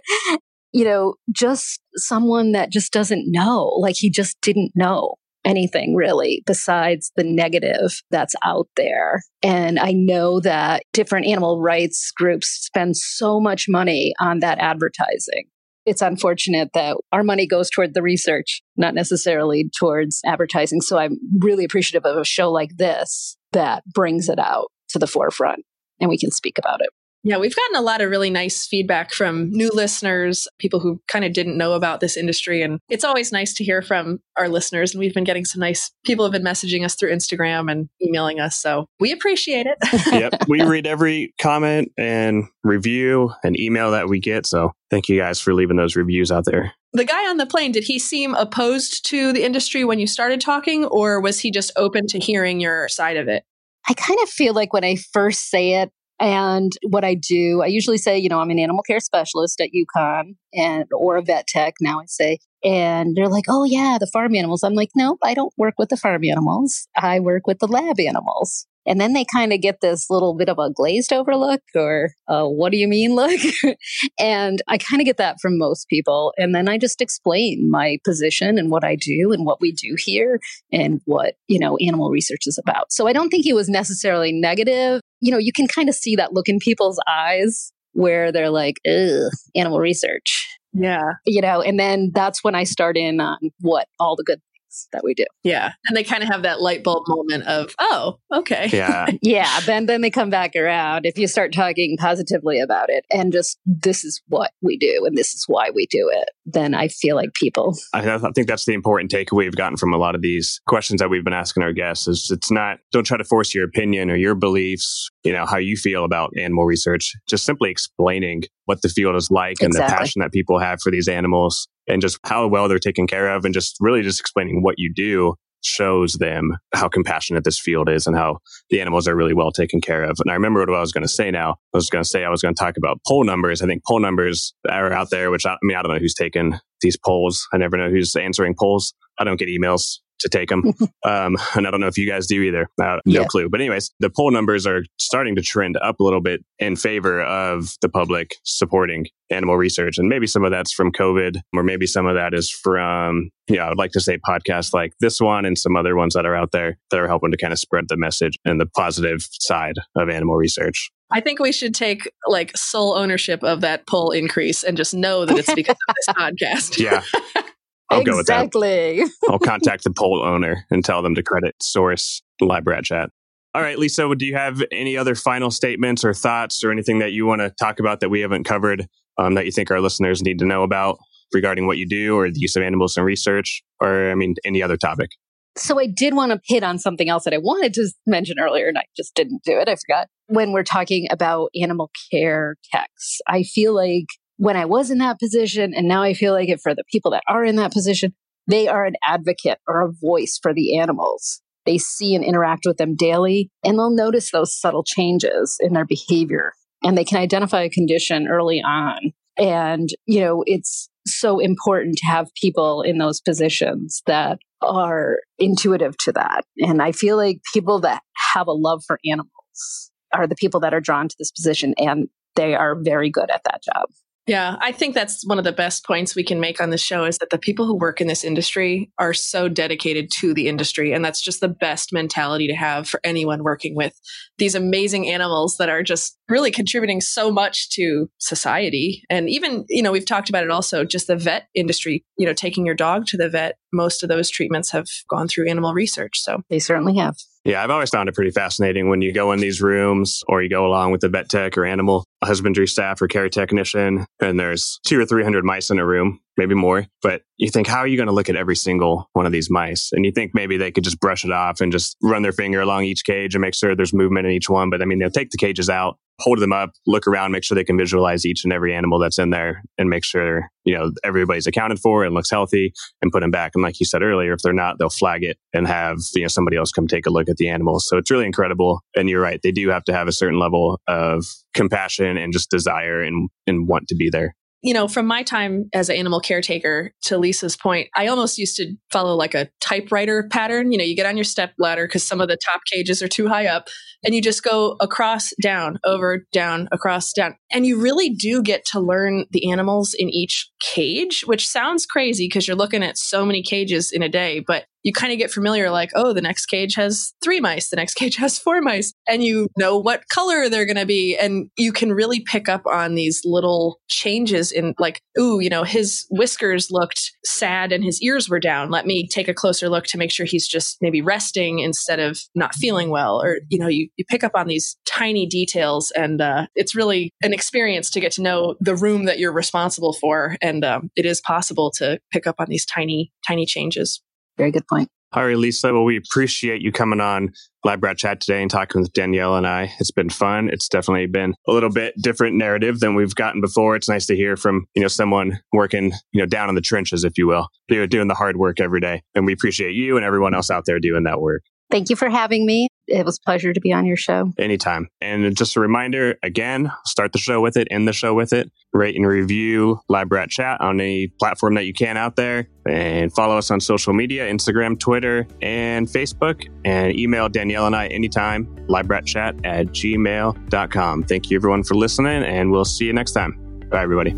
you 0.72 0.84
know, 0.84 1.14
just 1.32 1.80
someone 1.96 2.52
that 2.52 2.70
just 2.70 2.92
doesn't 2.92 3.24
know, 3.26 3.64
like 3.80 3.96
he 3.96 4.10
just 4.10 4.36
didn't 4.42 4.72
know 4.74 5.14
anything 5.46 5.94
really 5.94 6.42
besides 6.44 7.12
the 7.16 7.24
negative 7.24 8.02
that's 8.10 8.34
out 8.44 8.68
there. 8.76 9.22
And 9.42 9.78
I 9.78 9.92
know 9.92 10.40
that 10.40 10.82
different 10.92 11.26
animal 11.26 11.62
rights 11.62 12.12
groups 12.14 12.48
spend 12.48 12.96
so 12.96 13.40
much 13.40 13.66
money 13.68 14.12
on 14.20 14.40
that 14.40 14.58
advertising. 14.58 15.44
It's 15.86 16.02
unfortunate 16.02 16.70
that 16.74 16.96
our 17.12 17.22
money 17.22 17.46
goes 17.46 17.70
toward 17.70 17.94
the 17.94 18.02
research, 18.02 18.60
not 18.76 18.94
necessarily 18.94 19.70
towards 19.78 20.20
advertising. 20.26 20.80
So 20.80 20.98
I'm 20.98 21.18
really 21.40 21.64
appreciative 21.64 22.04
of 22.04 22.18
a 22.18 22.24
show 22.24 22.50
like 22.50 22.76
this 22.76 23.36
that 23.52 23.84
brings 23.86 24.28
it 24.28 24.38
out 24.38 24.66
to 24.90 24.98
the 24.98 25.06
forefront 25.06 25.64
and 26.00 26.10
we 26.10 26.18
can 26.18 26.30
speak 26.32 26.58
about 26.58 26.80
it. 26.80 26.90
Yeah, 27.26 27.38
we've 27.38 27.56
gotten 27.56 27.74
a 27.74 27.80
lot 27.80 28.00
of 28.02 28.08
really 28.08 28.30
nice 28.30 28.68
feedback 28.68 29.12
from 29.12 29.50
new 29.50 29.68
listeners, 29.74 30.46
people 30.60 30.78
who 30.78 31.02
kind 31.08 31.24
of 31.24 31.32
didn't 31.32 31.58
know 31.58 31.72
about 31.72 31.98
this 31.98 32.16
industry. 32.16 32.62
And 32.62 32.78
it's 32.88 33.02
always 33.02 33.32
nice 33.32 33.52
to 33.54 33.64
hear 33.64 33.82
from 33.82 34.20
our 34.36 34.48
listeners. 34.48 34.94
And 34.94 35.00
we've 35.00 35.12
been 35.12 35.24
getting 35.24 35.44
some 35.44 35.58
nice 35.58 35.90
people 36.04 36.24
have 36.24 36.30
been 36.30 36.44
messaging 36.44 36.84
us 36.84 36.94
through 36.94 37.12
Instagram 37.12 37.68
and 37.68 37.88
emailing 38.00 38.38
us. 38.38 38.56
So 38.56 38.86
we 39.00 39.10
appreciate 39.10 39.66
it. 39.66 39.76
yep. 40.12 40.46
We 40.46 40.62
read 40.62 40.86
every 40.86 41.34
comment 41.40 41.90
and 41.98 42.44
review 42.62 43.32
and 43.42 43.58
email 43.58 43.90
that 43.90 44.08
we 44.08 44.20
get. 44.20 44.46
So 44.46 44.70
thank 44.88 45.08
you 45.08 45.18
guys 45.18 45.40
for 45.40 45.52
leaving 45.52 45.78
those 45.78 45.96
reviews 45.96 46.30
out 46.30 46.44
there. 46.44 46.74
The 46.92 47.04
guy 47.04 47.28
on 47.28 47.38
the 47.38 47.46
plane, 47.46 47.72
did 47.72 47.82
he 47.82 47.98
seem 47.98 48.36
opposed 48.36 49.04
to 49.06 49.32
the 49.32 49.42
industry 49.42 49.82
when 49.82 49.98
you 49.98 50.06
started 50.06 50.40
talking, 50.40 50.84
or 50.84 51.20
was 51.20 51.40
he 51.40 51.50
just 51.50 51.72
open 51.74 52.06
to 52.06 52.20
hearing 52.20 52.60
your 52.60 52.88
side 52.88 53.16
of 53.16 53.26
it? 53.26 53.42
I 53.88 53.94
kind 53.94 54.18
of 54.22 54.28
feel 54.28 54.54
like 54.54 54.72
when 54.72 54.84
I 54.84 54.96
first 55.12 55.50
say 55.50 55.74
it, 55.74 55.90
and 56.18 56.72
what 56.88 57.04
I 57.04 57.14
do, 57.14 57.62
I 57.62 57.66
usually 57.66 57.98
say, 57.98 58.18
you 58.18 58.28
know, 58.28 58.40
I'm 58.40 58.50
an 58.50 58.58
animal 58.58 58.82
care 58.82 59.00
specialist 59.00 59.60
at 59.60 59.70
UConn 59.74 60.36
and 60.54 60.86
or 60.92 61.16
a 61.16 61.22
vet 61.22 61.46
tech 61.46 61.74
now 61.80 62.00
I 62.00 62.06
say. 62.06 62.38
And 62.64 63.14
they're 63.14 63.28
like, 63.28 63.44
"Oh 63.48 63.64
yeah, 63.64 63.98
the 64.00 64.06
farm 64.06 64.34
animals." 64.34 64.62
I'm 64.62 64.74
like, 64.74 64.90
"Nope, 64.96 65.18
I 65.22 65.34
don't 65.34 65.52
work 65.58 65.74
with 65.78 65.90
the 65.90 65.96
farm 65.96 66.24
animals. 66.24 66.88
I 66.96 67.20
work 67.20 67.46
with 67.46 67.58
the 67.58 67.68
lab 67.68 68.00
animals." 68.00 68.66
And 68.86 69.00
then 69.00 69.12
they 69.12 69.24
kind 69.32 69.52
of 69.52 69.60
get 69.60 69.80
this 69.80 70.06
little 70.10 70.34
bit 70.34 70.48
of 70.48 70.58
a 70.58 70.70
glazed 70.70 71.12
over 71.12 71.36
look 71.36 71.62
or 71.74 72.10
what 72.28 72.72
do 72.72 72.78
you 72.78 72.88
mean 72.88 73.14
look? 73.14 73.40
and 74.18 74.62
I 74.68 74.78
kind 74.78 75.00
of 75.00 75.06
get 75.06 75.16
that 75.16 75.36
from 75.40 75.58
most 75.58 75.88
people. 75.88 76.32
And 76.36 76.54
then 76.54 76.68
I 76.68 76.78
just 76.78 77.00
explain 77.00 77.70
my 77.70 77.98
position 78.04 78.58
and 78.58 78.70
what 78.70 78.84
I 78.84 78.96
do 78.96 79.32
and 79.32 79.44
what 79.44 79.60
we 79.60 79.72
do 79.72 79.96
here 79.98 80.38
and 80.72 81.00
what, 81.04 81.34
you 81.48 81.58
know, 81.58 81.76
animal 81.78 82.10
research 82.10 82.46
is 82.46 82.58
about. 82.58 82.92
So 82.92 83.06
I 83.06 83.12
don't 83.12 83.28
think 83.28 83.44
he 83.44 83.52
was 83.52 83.68
necessarily 83.68 84.32
negative. 84.32 85.00
You 85.20 85.32
know, 85.32 85.38
you 85.38 85.52
can 85.52 85.66
kind 85.66 85.88
of 85.88 85.94
see 85.94 86.16
that 86.16 86.32
look 86.32 86.48
in 86.48 86.58
people's 86.58 87.00
eyes 87.08 87.72
where 87.92 88.30
they're 88.30 88.50
like, 88.50 88.76
ugh, 88.86 89.32
animal 89.54 89.80
research. 89.80 90.46
Yeah. 90.78 91.12
You 91.24 91.40
know, 91.40 91.62
and 91.62 91.80
then 91.80 92.10
that's 92.14 92.44
when 92.44 92.54
I 92.54 92.64
start 92.64 92.96
in 92.96 93.20
on 93.20 93.38
what 93.60 93.88
all 93.98 94.14
the 94.14 94.24
good 94.24 94.40
things 94.76 94.88
that 94.92 95.04
we 95.04 95.14
do. 95.14 95.24
Yeah. 95.42 95.72
And 95.86 95.96
they 95.96 96.04
kind 96.04 96.22
of 96.22 96.28
have 96.28 96.42
that 96.42 96.60
light 96.60 96.82
bulb 96.82 97.04
moment 97.08 97.44
of, 97.44 97.74
oh, 97.78 98.18
okay. 98.32 98.68
Yeah. 98.72 99.06
yeah. 99.22 99.60
Then 99.60 99.86
then 99.86 100.00
they 100.00 100.10
come 100.10 100.30
back 100.30 100.54
around 100.56 101.06
if 101.06 101.18
you 101.18 101.26
start 101.26 101.52
talking 101.52 101.96
positively 101.98 102.60
about 102.60 102.90
it 102.90 103.04
and 103.10 103.32
just 103.32 103.58
this 103.64 104.04
is 104.04 104.20
what 104.28 104.50
we 104.62 104.76
do 104.76 105.04
and 105.04 105.16
this 105.16 105.34
is 105.34 105.44
why 105.46 105.70
we 105.74 105.86
do 105.86 106.10
it. 106.12 106.30
Then 106.44 106.74
I 106.74 106.88
feel 106.88 107.16
like 107.16 107.32
people. 107.34 107.76
I, 107.92 108.14
I 108.14 108.30
think 108.34 108.46
that's 108.46 108.64
the 108.64 108.74
important 108.74 109.10
takeaway 109.10 109.38
we've 109.38 109.56
gotten 109.56 109.76
from 109.76 109.92
a 109.92 109.98
lot 109.98 110.14
of 110.14 110.22
these 110.22 110.60
questions 110.66 111.00
that 111.00 111.10
we've 111.10 111.24
been 111.24 111.32
asking 111.32 111.62
our 111.62 111.72
guests 111.72 112.08
is 112.08 112.30
it's 112.30 112.50
not 112.50 112.78
don't 112.92 113.04
try 113.04 113.16
to 113.16 113.24
force 113.24 113.54
your 113.54 113.64
opinion 113.64 114.10
or 114.10 114.16
your 114.16 114.34
beliefs, 114.34 115.10
you 115.24 115.32
know, 115.32 115.46
how 115.46 115.58
you 115.58 115.76
feel 115.76 116.04
about 116.04 116.32
animal 116.36 116.64
research. 116.64 117.12
Just 117.28 117.44
simply 117.44 117.70
explaining 117.70 118.42
what 118.64 118.82
the 118.82 118.88
field 118.88 119.16
is 119.16 119.30
like 119.30 119.56
and 119.60 119.72
the 119.72 119.80
passion 119.80 120.20
that 120.20 120.32
people 120.32 120.58
have 120.58 120.80
for 120.82 120.90
these 120.90 121.08
animals 121.08 121.68
and 121.88 122.02
just 122.02 122.18
how 122.24 122.46
well 122.46 122.68
they're 122.68 122.78
taken 122.78 123.06
care 123.06 123.34
of 123.34 123.44
and 123.44 123.54
just 123.54 123.76
really 123.80 124.02
just 124.02 124.20
explaining 124.20 124.62
what 124.62 124.76
you 124.78 124.92
do 124.92 125.34
shows 125.62 126.14
them 126.14 126.56
how 126.74 126.88
compassionate 126.88 127.44
this 127.44 127.58
field 127.58 127.88
is 127.88 128.06
and 128.06 128.16
how 128.16 128.38
the 128.70 128.80
animals 128.80 129.08
are 129.08 129.16
really 129.16 129.34
well 129.34 129.50
taken 129.50 129.80
care 129.80 130.04
of. 130.04 130.16
And 130.20 130.30
I 130.30 130.34
remember 130.34 130.60
what 130.60 130.74
I 130.74 130.80
was 130.80 130.92
going 130.92 131.02
to 131.02 131.08
say 131.08 131.30
now. 131.30 131.56
I 131.74 131.76
was 131.76 131.90
going 131.90 132.04
to 132.04 132.08
say 132.08 132.24
I 132.24 132.30
was 132.30 132.42
going 132.42 132.54
to 132.54 132.58
talk 132.58 132.76
about 132.76 133.00
poll 133.06 133.24
numbers. 133.24 133.62
I 133.62 133.66
think 133.66 133.82
poll 133.86 133.98
numbers 133.98 134.54
are 134.68 134.92
out 134.92 135.10
there, 135.10 135.30
which 135.30 135.44
I, 135.44 135.52
I 135.52 135.58
mean, 135.62 135.76
I 135.76 135.82
don't 135.82 135.92
know 135.92 135.98
who's 135.98 136.14
taken 136.14 136.60
these 136.82 136.96
polls. 136.96 137.46
I 137.52 137.56
never 137.56 137.76
know 137.76 137.90
who's 137.90 138.14
answering 138.14 138.54
polls. 138.58 138.94
I 139.18 139.24
don't 139.24 139.38
get 139.38 139.48
emails 139.48 139.98
to 140.20 140.28
take 140.28 140.48
them. 140.48 140.64
um, 141.06 141.36
and 141.54 141.66
I 141.66 141.70
don't 141.70 141.80
know 141.80 141.86
if 141.86 141.98
you 141.98 142.08
guys 142.08 142.26
do 142.26 142.40
either. 142.42 142.68
Uh, 142.80 142.98
no 143.04 143.20
Yeah. 143.22 143.26
clue. 143.26 143.48
But 143.48 143.60
anyways, 143.60 143.90
the 144.00 144.10
poll 144.10 144.30
numbers 144.30 144.66
are 144.66 144.82
starting 144.98 145.36
to 145.36 145.42
trend 145.42 145.76
up 145.82 146.00
a 146.00 146.04
little 146.04 146.20
bit 146.20 146.44
in 146.58 146.76
favor 146.76 147.22
of 147.22 147.74
the 147.82 147.88
public 147.88 148.36
supporting 148.44 149.06
animal 149.30 149.56
research. 149.56 149.98
And 149.98 150.08
maybe 150.08 150.26
some 150.26 150.44
of 150.44 150.50
that's 150.50 150.72
from 150.72 150.92
COVID, 150.92 151.40
or 151.54 151.62
maybe 151.62 151.86
some 151.86 152.06
of 152.06 152.14
that 152.14 152.32
is 152.32 152.50
from, 152.50 153.30
you 153.48 153.56
know, 153.56 153.62
I 153.64 153.68
would 153.68 153.78
like 153.78 153.90
to 153.92 154.00
say 154.00 154.18
podcasts 154.18 154.72
like 154.72 154.92
this 155.00 155.20
one 155.20 155.44
and 155.44 155.58
some 155.58 155.76
other 155.76 155.96
ones 155.96 156.14
that 156.14 156.24
are 156.26 156.34
out 156.36 156.52
there 156.52 156.78
that 156.90 157.00
are 157.00 157.08
helping 157.08 157.32
to 157.32 157.36
kind 157.36 157.52
of 157.52 157.58
spread 157.58 157.86
the 157.88 157.96
message 157.96 158.38
and 158.44 158.60
the 158.60 158.66
positive 158.66 159.26
side 159.32 159.74
of 159.96 160.08
animal 160.08 160.36
research. 160.36 160.90
I 161.10 161.20
think 161.20 161.38
we 161.40 161.52
should 161.52 161.74
take 161.74 162.10
like 162.26 162.56
sole 162.56 162.94
ownership 162.94 163.42
of 163.44 163.60
that 163.60 163.86
poll 163.86 164.10
increase 164.10 164.62
and 164.64 164.76
just 164.76 164.94
know 164.94 165.24
that 165.24 165.36
it's 165.38 165.54
because 165.54 165.76
of 165.88 165.94
this 165.96 166.14
podcast. 166.16 166.78
Yeah. 166.78 167.02
I'll 167.90 168.04
go 168.04 168.16
with 168.16 168.26
that. 168.26 168.44
exactly. 168.44 169.04
I'll 169.28 169.38
contact 169.38 169.84
the 169.84 169.92
poll 169.92 170.22
owner 170.22 170.64
and 170.70 170.84
tell 170.84 171.02
them 171.02 171.14
to 171.14 171.22
credit 171.22 171.54
source 171.62 172.22
Lab 172.40 172.66
Rat 172.66 172.84
Chat. 172.84 173.10
All 173.54 173.62
right, 173.62 173.78
Lisa, 173.78 174.14
do 174.14 174.26
you 174.26 174.34
have 174.34 174.62
any 174.70 174.98
other 174.98 175.14
final 175.14 175.50
statements 175.50 176.04
or 176.04 176.12
thoughts 176.12 176.62
or 176.62 176.70
anything 176.70 176.98
that 176.98 177.12
you 177.12 177.24
want 177.24 177.40
to 177.40 177.50
talk 177.50 177.80
about 177.80 178.00
that 178.00 178.10
we 178.10 178.20
haven't 178.20 178.44
covered 178.44 178.86
um, 179.18 179.34
that 179.34 179.46
you 179.46 179.52
think 179.52 179.70
our 179.70 179.80
listeners 179.80 180.22
need 180.22 180.38
to 180.40 180.44
know 180.44 180.62
about 180.62 180.98
regarding 181.32 181.66
what 181.66 181.78
you 181.78 181.88
do 181.88 182.18
or 182.18 182.30
the 182.30 182.38
use 182.38 182.54
of 182.56 182.62
animals 182.62 182.96
in 182.96 183.04
research 183.04 183.62
or, 183.80 184.10
I 184.10 184.14
mean, 184.14 184.34
any 184.44 184.62
other 184.62 184.76
topic? 184.76 185.10
So 185.56 185.80
I 185.80 185.86
did 185.86 186.14
want 186.14 186.32
to 186.32 186.40
hit 186.44 186.62
on 186.62 186.78
something 186.78 187.08
else 187.08 187.24
that 187.24 187.32
I 187.32 187.38
wanted 187.38 187.72
to 187.74 187.88
mention 188.06 188.38
earlier, 188.38 188.68
and 188.68 188.76
I 188.76 188.84
just 188.96 189.14
didn't 189.14 189.42
do 189.44 189.58
it. 189.58 189.68
I 189.68 189.76
forgot. 189.76 190.08
When 190.26 190.52
we're 190.52 190.62
talking 190.62 191.06
about 191.10 191.50
animal 191.60 191.90
care 192.10 192.56
techs, 192.72 193.20
I 193.26 193.42
feel 193.42 193.74
like 193.74 194.06
when 194.36 194.56
I 194.56 194.64
was 194.64 194.90
in 194.90 194.98
that 194.98 195.18
position, 195.18 195.72
and 195.74 195.88
now 195.88 196.02
I 196.02 196.14
feel 196.14 196.32
like 196.32 196.48
it 196.48 196.60
for 196.62 196.74
the 196.74 196.84
people 196.90 197.10
that 197.12 197.22
are 197.28 197.44
in 197.44 197.56
that 197.56 197.72
position, 197.72 198.14
they 198.46 198.68
are 198.68 198.84
an 198.84 198.96
advocate 199.04 199.58
or 199.66 199.82
a 199.82 199.92
voice 199.92 200.38
for 200.40 200.54
the 200.54 200.78
animals. 200.78 201.40
They 201.64 201.78
see 201.78 202.14
and 202.14 202.24
interact 202.24 202.62
with 202.64 202.76
them 202.76 202.94
daily, 202.94 203.50
and 203.64 203.78
they'll 203.78 203.90
notice 203.90 204.30
those 204.30 204.58
subtle 204.58 204.84
changes 204.84 205.56
in 205.60 205.72
their 205.72 205.86
behavior, 205.86 206.52
and 206.84 206.96
they 206.96 207.04
can 207.04 207.18
identify 207.18 207.62
a 207.62 207.70
condition 207.70 208.28
early 208.28 208.62
on. 208.62 209.12
And, 209.38 209.88
you 210.06 210.20
know, 210.20 210.44
it's 210.46 210.88
so 211.06 211.38
important 211.38 211.96
to 211.98 212.06
have 212.06 212.28
people 212.40 212.82
in 212.82 212.98
those 212.98 213.20
positions 213.20 214.02
that 214.06 214.38
are 214.62 215.18
intuitive 215.38 215.96
to 215.98 216.12
that. 216.12 216.44
And 216.58 216.80
I 216.80 216.92
feel 216.92 217.16
like 217.16 217.40
people 217.52 217.80
that 217.80 218.02
have 218.34 218.46
a 218.46 218.52
love 218.52 218.82
for 218.86 218.98
animals 219.04 219.90
are 220.14 220.26
the 220.26 220.36
people 220.36 220.60
that 220.60 220.72
are 220.72 220.80
drawn 220.80 221.08
to 221.08 221.16
this 221.18 221.30
position 221.30 221.74
and 221.76 222.08
they 222.34 222.54
are 222.54 222.76
very 222.80 223.10
good 223.10 223.30
at 223.30 223.42
that 223.44 223.62
job. 223.62 223.88
Yeah, 224.26 224.56
I 224.60 224.72
think 224.72 224.94
that's 224.94 225.24
one 225.24 225.38
of 225.38 225.44
the 225.44 225.52
best 225.52 225.86
points 225.86 226.16
we 226.16 226.24
can 226.24 226.40
make 226.40 226.60
on 226.60 226.70
the 226.70 226.78
show 226.78 227.04
is 227.04 227.18
that 227.18 227.30
the 227.30 227.38
people 227.38 227.64
who 227.64 227.76
work 227.76 228.00
in 228.00 228.08
this 228.08 228.24
industry 228.24 228.90
are 228.98 229.14
so 229.14 229.48
dedicated 229.48 230.10
to 230.18 230.34
the 230.34 230.48
industry. 230.48 230.92
And 230.92 231.04
that's 231.04 231.20
just 231.20 231.40
the 231.40 231.48
best 231.48 231.92
mentality 231.92 232.48
to 232.48 232.54
have 232.54 232.88
for 232.88 232.98
anyone 233.04 233.44
working 233.44 233.76
with 233.76 233.94
these 234.38 234.56
amazing 234.56 235.08
animals 235.08 235.58
that 235.58 235.68
are 235.68 235.84
just 235.84 236.18
really 236.28 236.50
contributing 236.50 237.00
so 237.00 237.30
much 237.30 237.70
to 237.70 238.10
society. 238.18 239.04
And 239.08 239.30
even, 239.30 239.64
you 239.68 239.82
know, 239.82 239.92
we've 239.92 240.04
talked 240.04 240.28
about 240.28 240.42
it 240.42 240.50
also, 240.50 240.84
just 240.84 241.06
the 241.06 241.14
vet 241.14 241.46
industry, 241.54 242.04
you 242.18 242.26
know, 242.26 242.34
taking 242.34 242.66
your 242.66 242.74
dog 242.74 243.06
to 243.06 243.16
the 243.16 243.28
vet, 243.28 243.58
most 243.76 244.02
of 244.02 244.08
those 244.08 244.30
treatments 244.30 244.70
have 244.70 244.86
gone 245.08 245.28
through 245.28 245.48
animal 245.48 245.74
research. 245.74 246.18
So 246.18 246.42
They 246.50 246.58
certainly 246.58 246.96
have. 246.96 247.16
Yeah, 247.44 247.62
I've 247.62 247.70
always 247.70 247.90
found 247.90 248.08
it 248.08 248.14
pretty 248.16 248.32
fascinating 248.32 248.88
when 248.88 249.02
you 249.02 249.12
go 249.12 249.30
in 249.30 249.38
these 249.38 249.62
rooms 249.62 250.24
or 250.26 250.42
you 250.42 250.48
go 250.48 250.66
along 250.66 250.90
with 250.90 251.00
the 251.00 251.08
vet 251.08 251.28
tech 251.28 251.56
or 251.56 251.64
animal 251.64 252.04
husbandry 252.24 252.66
staff 252.66 253.00
or 253.00 253.06
care 253.06 253.28
technician, 253.28 254.04
and 254.20 254.40
there's 254.40 254.80
two 254.84 255.00
or 255.00 255.06
300 255.06 255.44
mice 255.44 255.70
in 255.70 255.78
a 255.78 255.86
room, 255.86 256.18
maybe 256.36 256.56
more. 256.56 256.86
But 257.02 257.22
you 257.36 257.48
think, 257.48 257.68
how 257.68 257.78
are 257.78 257.86
you 257.86 257.96
going 257.96 258.08
to 258.08 258.12
look 258.12 258.28
at 258.28 258.34
every 258.34 258.56
single 258.56 259.08
one 259.12 259.26
of 259.26 259.32
these 259.32 259.48
mice? 259.48 259.90
And 259.92 260.04
you 260.04 260.10
think 260.10 260.32
maybe 260.34 260.56
they 260.56 260.72
could 260.72 260.82
just 260.82 260.98
brush 260.98 261.24
it 261.24 261.30
off 261.30 261.60
and 261.60 261.70
just 261.70 261.96
run 262.02 262.22
their 262.22 262.32
finger 262.32 262.60
along 262.60 262.82
each 262.82 263.04
cage 263.04 263.36
and 263.36 263.42
make 263.42 263.54
sure 263.54 263.76
there's 263.76 263.94
movement 263.94 264.26
in 264.26 264.32
each 264.32 264.50
one. 264.50 264.68
But 264.68 264.82
I 264.82 264.84
mean, 264.84 264.98
they'll 264.98 265.10
take 265.10 265.30
the 265.30 265.38
cages 265.38 265.70
out, 265.70 265.98
hold 266.20 266.40
them 266.40 266.52
up, 266.52 266.70
look 266.86 267.06
around, 267.06 267.32
make 267.32 267.44
sure 267.44 267.54
they 267.54 267.64
can 267.64 267.76
visualize 267.76 268.24
each 268.24 268.44
and 268.44 268.52
every 268.52 268.74
animal 268.74 268.98
that's 268.98 269.18
in 269.18 269.30
there 269.30 269.62
and 269.76 269.90
make 269.90 270.04
sure, 270.04 270.48
you 270.64 270.74
know, 270.74 270.90
everybody's 271.04 271.46
accounted 271.46 271.78
for 271.78 272.04
and 272.04 272.14
looks 272.14 272.30
healthy 272.30 272.72
and 273.02 273.12
put 273.12 273.20
them 273.20 273.30
back. 273.30 273.52
And 273.54 273.62
like 273.62 273.78
you 273.80 273.86
said 273.86 274.02
earlier, 274.02 274.32
if 274.32 274.40
they're 274.42 274.52
not, 274.52 274.78
they'll 274.78 274.88
flag 274.88 275.22
it 275.24 275.36
and 275.52 275.66
have, 275.66 275.98
you 276.14 276.22
know, 276.22 276.28
somebody 276.28 276.56
else 276.56 276.72
come 276.72 276.86
take 276.86 277.06
a 277.06 277.10
look 277.10 277.28
at 277.28 277.36
the 277.36 277.48
animals. 277.48 277.86
So 277.86 277.98
it's 277.98 278.10
really 278.10 278.26
incredible. 278.26 278.80
And 278.96 279.08
you're 279.08 279.20
right. 279.20 279.40
They 279.42 279.52
do 279.52 279.68
have 279.68 279.84
to 279.84 279.92
have 279.92 280.08
a 280.08 280.12
certain 280.12 280.38
level 280.38 280.80
of 280.88 281.26
compassion 281.54 282.16
and 282.16 282.32
just 282.32 282.50
desire 282.50 283.02
and, 283.02 283.28
and 283.46 283.68
want 283.68 283.88
to 283.88 283.94
be 283.94 284.08
there. 284.10 284.34
You 284.66 284.74
know, 284.74 284.88
from 284.88 285.06
my 285.06 285.22
time 285.22 285.70
as 285.72 285.88
an 285.88 285.94
animal 285.94 286.18
caretaker 286.18 286.92
to 287.02 287.18
Lisa's 287.18 287.56
point, 287.56 287.88
I 287.94 288.08
almost 288.08 288.36
used 288.36 288.56
to 288.56 288.74
follow 288.90 289.14
like 289.14 289.32
a 289.32 289.48
typewriter 289.60 290.26
pattern. 290.28 290.72
You 290.72 290.78
know, 290.78 290.84
you 290.84 290.96
get 290.96 291.06
on 291.06 291.16
your 291.16 291.22
step 291.22 291.52
ladder 291.56 291.86
because 291.86 292.02
some 292.02 292.20
of 292.20 292.26
the 292.26 292.36
top 292.44 292.62
cages 292.72 293.00
are 293.00 293.06
too 293.06 293.28
high 293.28 293.46
up 293.46 293.68
and 294.02 294.12
you 294.12 294.20
just 294.20 294.42
go 294.42 294.76
across, 294.80 295.30
down, 295.40 295.78
over, 295.84 296.26
down, 296.32 296.68
across, 296.72 297.12
down. 297.12 297.36
And 297.52 297.64
you 297.64 297.80
really 297.80 298.08
do 298.08 298.42
get 298.42 298.64
to 298.72 298.80
learn 298.80 299.26
the 299.30 299.48
animals 299.52 299.94
in 299.94 300.10
each 300.10 300.50
cage, 300.60 301.22
which 301.26 301.46
sounds 301.46 301.86
crazy 301.86 302.26
because 302.26 302.48
you're 302.48 302.56
looking 302.56 302.82
at 302.82 302.98
so 302.98 303.24
many 303.24 303.44
cages 303.44 303.92
in 303.92 304.02
a 304.02 304.08
day, 304.08 304.42
but 304.44 304.64
you 304.86 304.92
kind 304.92 305.12
of 305.12 305.18
get 305.18 305.32
familiar 305.32 305.68
like, 305.68 305.90
oh, 305.96 306.12
the 306.12 306.22
next 306.22 306.46
cage 306.46 306.76
has 306.76 307.12
three 307.22 307.40
mice, 307.40 307.70
the 307.70 307.76
next 307.76 307.94
cage 307.96 308.16
has 308.16 308.38
four 308.38 308.62
mice, 308.62 308.92
and 309.08 309.22
you 309.24 309.48
know 309.58 309.76
what 309.76 310.08
color 310.08 310.48
they're 310.48 310.64
going 310.64 310.76
to 310.76 310.86
be. 310.86 311.16
And 311.16 311.50
you 311.58 311.72
can 311.72 311.92
really 311.92 312.20
pick 312.20 312.48
up 312.48 312.64
on 312.66 312.94
these 312.94 313.20
little 313.24 313.80
changes 313.88 314.52
in, 314.52 314.74
like, 314.78 315.02
ooh, 315.18 315.40
you 315.40 315.50
know, 315.50 315.64
his 315.64 316.06
whiskers 316.10 316.70
looked 316.70 317.10
sad 317.24 317.72
and 317.72 317.82
his 317.82 318.00
ears 318.00 318.28
were 318.28 318.38
down. 318.38 318.70
Let 318.70 318.86
me 318.86 319.08
take 319.08 319.26
a 319.26 319.34
closer 319.34 319.68
look 319.68 319.86
to 319.86 319.98
make 319.98 320.12
sure 320.12 320.24
he's 320.24 320.46
just 320.46 320.76
maybe 320.80 321.02
resting 321.02 321.58
instead 321.58 321.98
of 321.98 322.20
not 322.36 322.54
feeling 322.54 322.88
well. 322.88 323.20
Or, 323.20 323.38
you 323.48 323.58
know, 323.58 323.68
you, 323.68 323.88
you 323.96 324.04
pick 324.08 324.22
up 324.22 324.32
on 324.36 324.46
these 324.46 324.76
tiny 324.86 325.26
details, 325.26 325.90
and 325.96 326.20
uh, 326.20 326.46
it's 326.54 326.76
really 326.76 327.12
an 327.24 327.34
experience 327.34 327.90
to 327.90 328.00
get 328.00 328.12
to 328.12 328.22
know 328.22 328.54
the 328.60 328.76
room 328.76 329.06
that 329.06 329.18
you're 329.18 329.32
responsible 329.32 329.94
for. 329.94 330.36
And 330.40 330.64
um, 330.64 330.90
it 330.94 331.04
is 331.04 331.20
possible 331.20 331.72
to 331.78 331.98
pick 332.12 332.28
up 332.28 332.36
on 332.38 332.46
these 332.48 332.64
tiny, 332.64 333.10
tiny 333.26 333.46
changes. 333.46 334.00
Very 334.36 334.50
good 334.50 334.66
point. 334.68 334.88
All 335.12 335.24
right, 335.24 335.36
Lisa. 335.36 335.72
Well, 335.72 335.84
we 335.84 335.96
appreciate 335.96 336.60
you 336.60 336.72
coming 336.72 337.00
on 337.00 337.32
Lab 337.64 337.82
Rat 337.82 337.96
Chat 337.96 338.20
today 338.20 338.42
and 338.42 338.50
talking 338.50 338.82
with 338.82 338.92
Danielle 338.92 339.36
and 339.36 339.46
I. 339.46 339.72
It's 339.78 339.90
been 339.90 340.10
fun. 340.10 340.50
It's 340.50 340.68
definitely 340.68 341.06
been 341.06 341.34
a 341.46 341.52
little 341.52 341.70
bit 341.70 341.94
different 342.02 342.36
narrative 342.36 342.80
than 342.80 342.94
we've 342.94 343.14
gotten 343.14 343.40
before. 343.40 343.76
It's 343.76 343.88
nice 343.88 344.04
to 344.06 344.16
hear 344.16 344.36
from, 344.36 344.66
you 344.74 344.82
know, 344.82 344.88
someone 344.88 345.40
working, 345.52 345.92
you 346.12 346.20
know, 346.20 346.26
down 346.26 346.48
in 346.48 346.54
the 346.54 346.60
trenches, 346.60 347.04
if 347.04 347.16
you 347.16 347.26
will, 347.26 347.48
doing 347.68 347.88
doing 347.88 348.08
the 348.08 348.14
hard 348.14 348.36
work 348.36 348.60
every 348.60 348.80
day. 348.80 349.02
And 349.14 349.24
we 349.24 349.32
appreciate 349.32 349.74
you 349.74 349.96
and 349.96 350.04
everyone 350.04 350.34
else 350.34 350.50
out 350.50 350.64
there 350.66 350.80
doing 350.80 351.04
that 351.04 351.20
work. 351.20 351.42
Thank 351.70 351.88
you 351.88 351.96
for 351.96 352.10
having 352.10 352.44
me. 352.44 352.68
It 352.88 353.04
was 353.04 353.18
a 353.18 353.22
pleasure 353.22 353.52
to 353.52 353.60
be 353.60 353.72
on 353.72 353.86
your 353.86 353.96
show. 353.96 354.32
Anytime. 354.38 354.88
And 355.00 355.36
just 355.36 355.56
a 355.56 355.60
reminder 355.60 356.16
again, 356.22 356.70
start 356.84 357.12
the 357.12 357.18
show 357.18 357.40
with 357.40 357.56
it, 357.56 357.68
end 357.70 357.88
the 357.88 357.92
show 357.92 358.14
with 358.14 358.32
it. 358.32 358.50
Rate 358.72 358.96
and 358.96 359.06
review 359.06 359.80
Lab 359.88 360.12
Rat 360.12 360.28
Chat 360.28 360.60
on 360.60 360.80
any 360.80 361.08
platform 361.08 361.54
that 361.54 361.64
you 361.64 361.72
can 361.72 361.96
out 361.96 362.16
there. 362.16 362.48
And 362.68 363.12
follow 363.12 363.38
us 363.38 363.50
on 363.50 363.60
social 363.60 363.92
media 363.92 364.30
Instagram, 364.30 364.78
Twitter, 364.78 365.26
and 365.40 365.86
Facebook. 365.86 366.46
And 366.64 366.94
email 366.94 367.28
Danielle 367.28 367.66
and 367.66 367.76
I 367.76 367.86
anytime, 367.88 368.46
labratchat 368.68 369.46
at 369.46 369.66
gmail.com. 369.68 371.02
Thank 371.04 371.30
you, 371.30 371.36
everyone, 371.36 371.62
for 371.62 371.74
listening, 371.74 372.22
and 372.24 372.50
we'll 372.50 372.64
see 372.64 372.86
you 372.86 372.92
next 372.92 373.12
time. 373.12 373.38
Bye, 373.70 373.82
everybody. 373.82 374.14